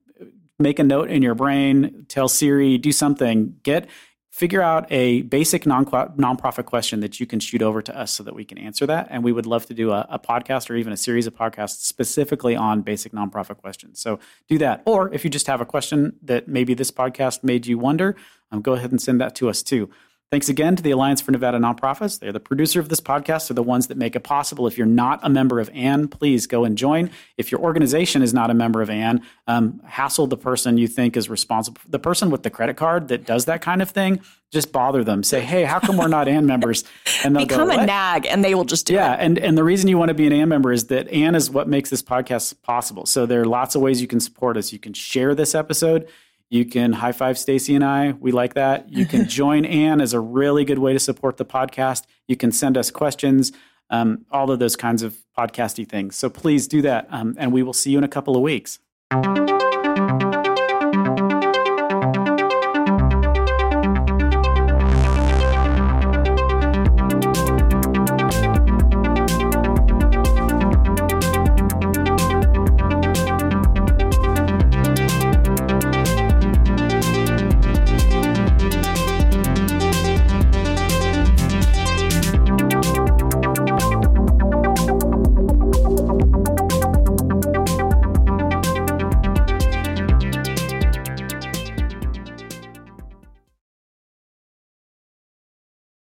make 0.58 0.78
a 0.78 0.84
note 0.84 1.08
in 1.08 1.22
your 1.22 1.34
brain, 1.34 2.06
tell 2.08 2.28
Siri, 2.28 2.78
do 2.78 2.90
something, 2.90 3.56
get 3.62 3.88
figure 4.30 4.62
out 4.62 4.86
a 4.90 5.22
basic 5.22 5.66
non 5.66 5.84
nonprofit 5.84 6.64
question 6.64 7.00
that 7.00 7.18
you 7.18 7.26
can 7.26 7.40
shoot 7.40 7.62
over 7.62 7.82
to 7.82 7.96
us 7.96 8.12
so 8.12 8.22
that 8.22 8.34
we 8.34 8.44
can 8.44 8.58
answer 8.58 8.86
that. 8.86 9.08
And 9.10 9.24
we 9.24 9.32
would 9.32 9.46
love 9.46 9.66
to 9.66 9.74
do 9.74 9.90
a, 9.90 10.06
a, 10.08 10.18
podcast 10.18 10.70
or 10.70 10.76
even 10.76 10.92
a 10.92 10.96
series 10.96 11.26
of 11.26 11.34
podcasts 11.34 11.82
specifically 11.82 12.54
on 12.54 12.82
basic 12.82 13.12
nonprofit 13.12 13.56
questions. 13.56 14.00
So 14.00 14.20
do 14.48 14.56
that. 14.58 14.82
Or 14.86 15.12
if 15.12 15.24
you 15.24 15.30
just 15.30 15.48
have 15.48 15.60
a 15.60 15.66
question 15.66 16.16
that 16.22 16.46
maybe 16.46 16.74
this 16.74 16.90
podcast 16.92 17.42
made 17.42 17.66
you 17.66 17.76
wonder, 17.76 18.14
um, 18.52 18.62
go 18.62 18.74
ahead 18.74 18.92
and 18.92 19.02
send 19.02 19.20
that 19.20 19.34
to 19.36 19.48
us 19.48 19.62
too. 19.62 19.90
Thanks 20.30 20.48
again 20.48 20.76
to 20.76 20.82
the 20.84 20.92
Alliance 20.92 21.20
for 21.20 21.32
Nevada 21.32 21.58
Nonprofits. 21.58 22.20
They're 22.20 22.30
the 22.30 22.38
producer 22.38 22.78
of 22.78 22.88
this 22.88 23.00
podcast. 23.00 23.48
They're 23.48 23.56
the 23.56 23.64
ones 23.64 23.88
that 23.88 23.96
make 23.96 24.14
it 24.14 24.20
possible. 24.20 24.68
If 24.68 24.78
you're 24.78 24.86
not 24.86 25.18
a 25.24 25.28
member 25.28 25.58
of 25.58 25.68
ANN, 25.70 26.06
please 26.06 26.46
go 26.46 26.64
and 26.64 26.78
join. 26.78 27.10
If 27.36 27.50
your 27.50 27.60
organization 27.60 28.22
is 28.22 28.32
not 28.32 28.48
a 28.48 28.54
member 28.54 28.80
of 28.80 28.88
ANN, 28.88 29.22
um, 29.48 29.80
hassle 29.84 30.28
the 30.28 30.36
person 30.36 30.78
you 30.78 30.86
think 30.86 31.16
is 31.16 31.28
responsible. 31.28 31.80
The 31.88 31.98
person 31.98 32.30
with 32.30 32.44
the 32.44 32.50
credit 32.50 32.76
card 32.76 33.08
that 33.08 33.26
does 33.26 33.46
that 33.46 33.60
kind 33.60 33.82
of 33.82 33.90
thing, 33.90 34.20
just 34.52 34.70
bother 34.70 35.02
them. 35.02 35.24
Say, 35.24 35.40
hey, 35.40 35.64
how 35.64 35.80
come 35.80 35.96
we're 35.96 36.06
not 36.06 36.28
ANN 36.28 36.46
members? 36.46 36.84
And 37.24 37.34
they'll 37.36 37.44
Become 37.44 37.68
go, 37.68 37.78
a 37.78 37.84
nag 37.84 38.24
and 38.24 38.42
they 38.42 38.54
will 38.54 38.64
just 38.64 38.86
do 38.86 38.94
yeah, 38.94 39.14
it. 39.14 39.20
and, 39.20 39.36
and 39.36 39.58
the 39.58 39.64
reason 39.64 39.88
you 39.88 39.98
want 39.98 40.08
to 40.08 40.14
be 40.14 40.26
an 40.26 40.32
ANN 40.32 40.48
member 40.48 40.72
is 40.72 40.86
that 40.86 41.08
ANN 41.08 41.34
is 41.34 41.50
what 41.50 41.68
makes 41.68 41.90
this 41.90 42.02
podcast 42.02 42.62
possible. 42.62 43.04
So 43.04 43.26
there 43.26 43.42
are 43.42 43.46
lots 43.46 43.74
of 43.74 43.82
ways 43.82 44.00
you 44.00 44.06
can 44.06 44.20
support 44.20 44.56
us. 44.56 44.72
You 44.72 44.78
can 44.78 44.94
share 44.94 45.34
this 45.34 45.54
episode. 45.56 46.08
You 46.50 46.64
can 46.64 46.92
high 46.92 47.12
five 47.12 47.38
Stacy 47.38 47.74
and 47.76 47.84
I. 47.84 48.12
We 48.12 48.32
like 48.32 48.54
that. 48.54 48.92
You 48.92 49.06
can 49.06 49.28
join 49.28 49.64
ANN 49.64 50.00
as 50.00 50.12
a 50.12 50.20
really 50.20 50.64
good 50.64 50.78
way 50.78 50.92
to 50.92 50.98
support 50.98 51.36
the 51.36 51.44
podcast. 51.44 52.04
You 52.26 52.36
can 52.36 52.50
send 52.50 52.76
us 52.76 52.90
questions, 52.90 53.52
um, 53.88 54.26
all 54.30 54.50
of 54.50 54.58
those 54.58 54.76
kinds 54.76 55.02
of 55.02 55.16
podcasty 55.38 55.88
things. 55.88 56.16
So 56.16 56.28
please 56.28 56.66
do 56.66 56.82
that. 56.82 57.06
Um, 57.10 57.36
and 57.38 57.52
we 57.52 57.62
will 57.62 57.72
see 57.72 57.92
you 57.92 57.98
in 57.98 58.04
a 58.04 58.08
couple 58.08 58.36
of 58.36 58.42
weeks. 58.42 58.80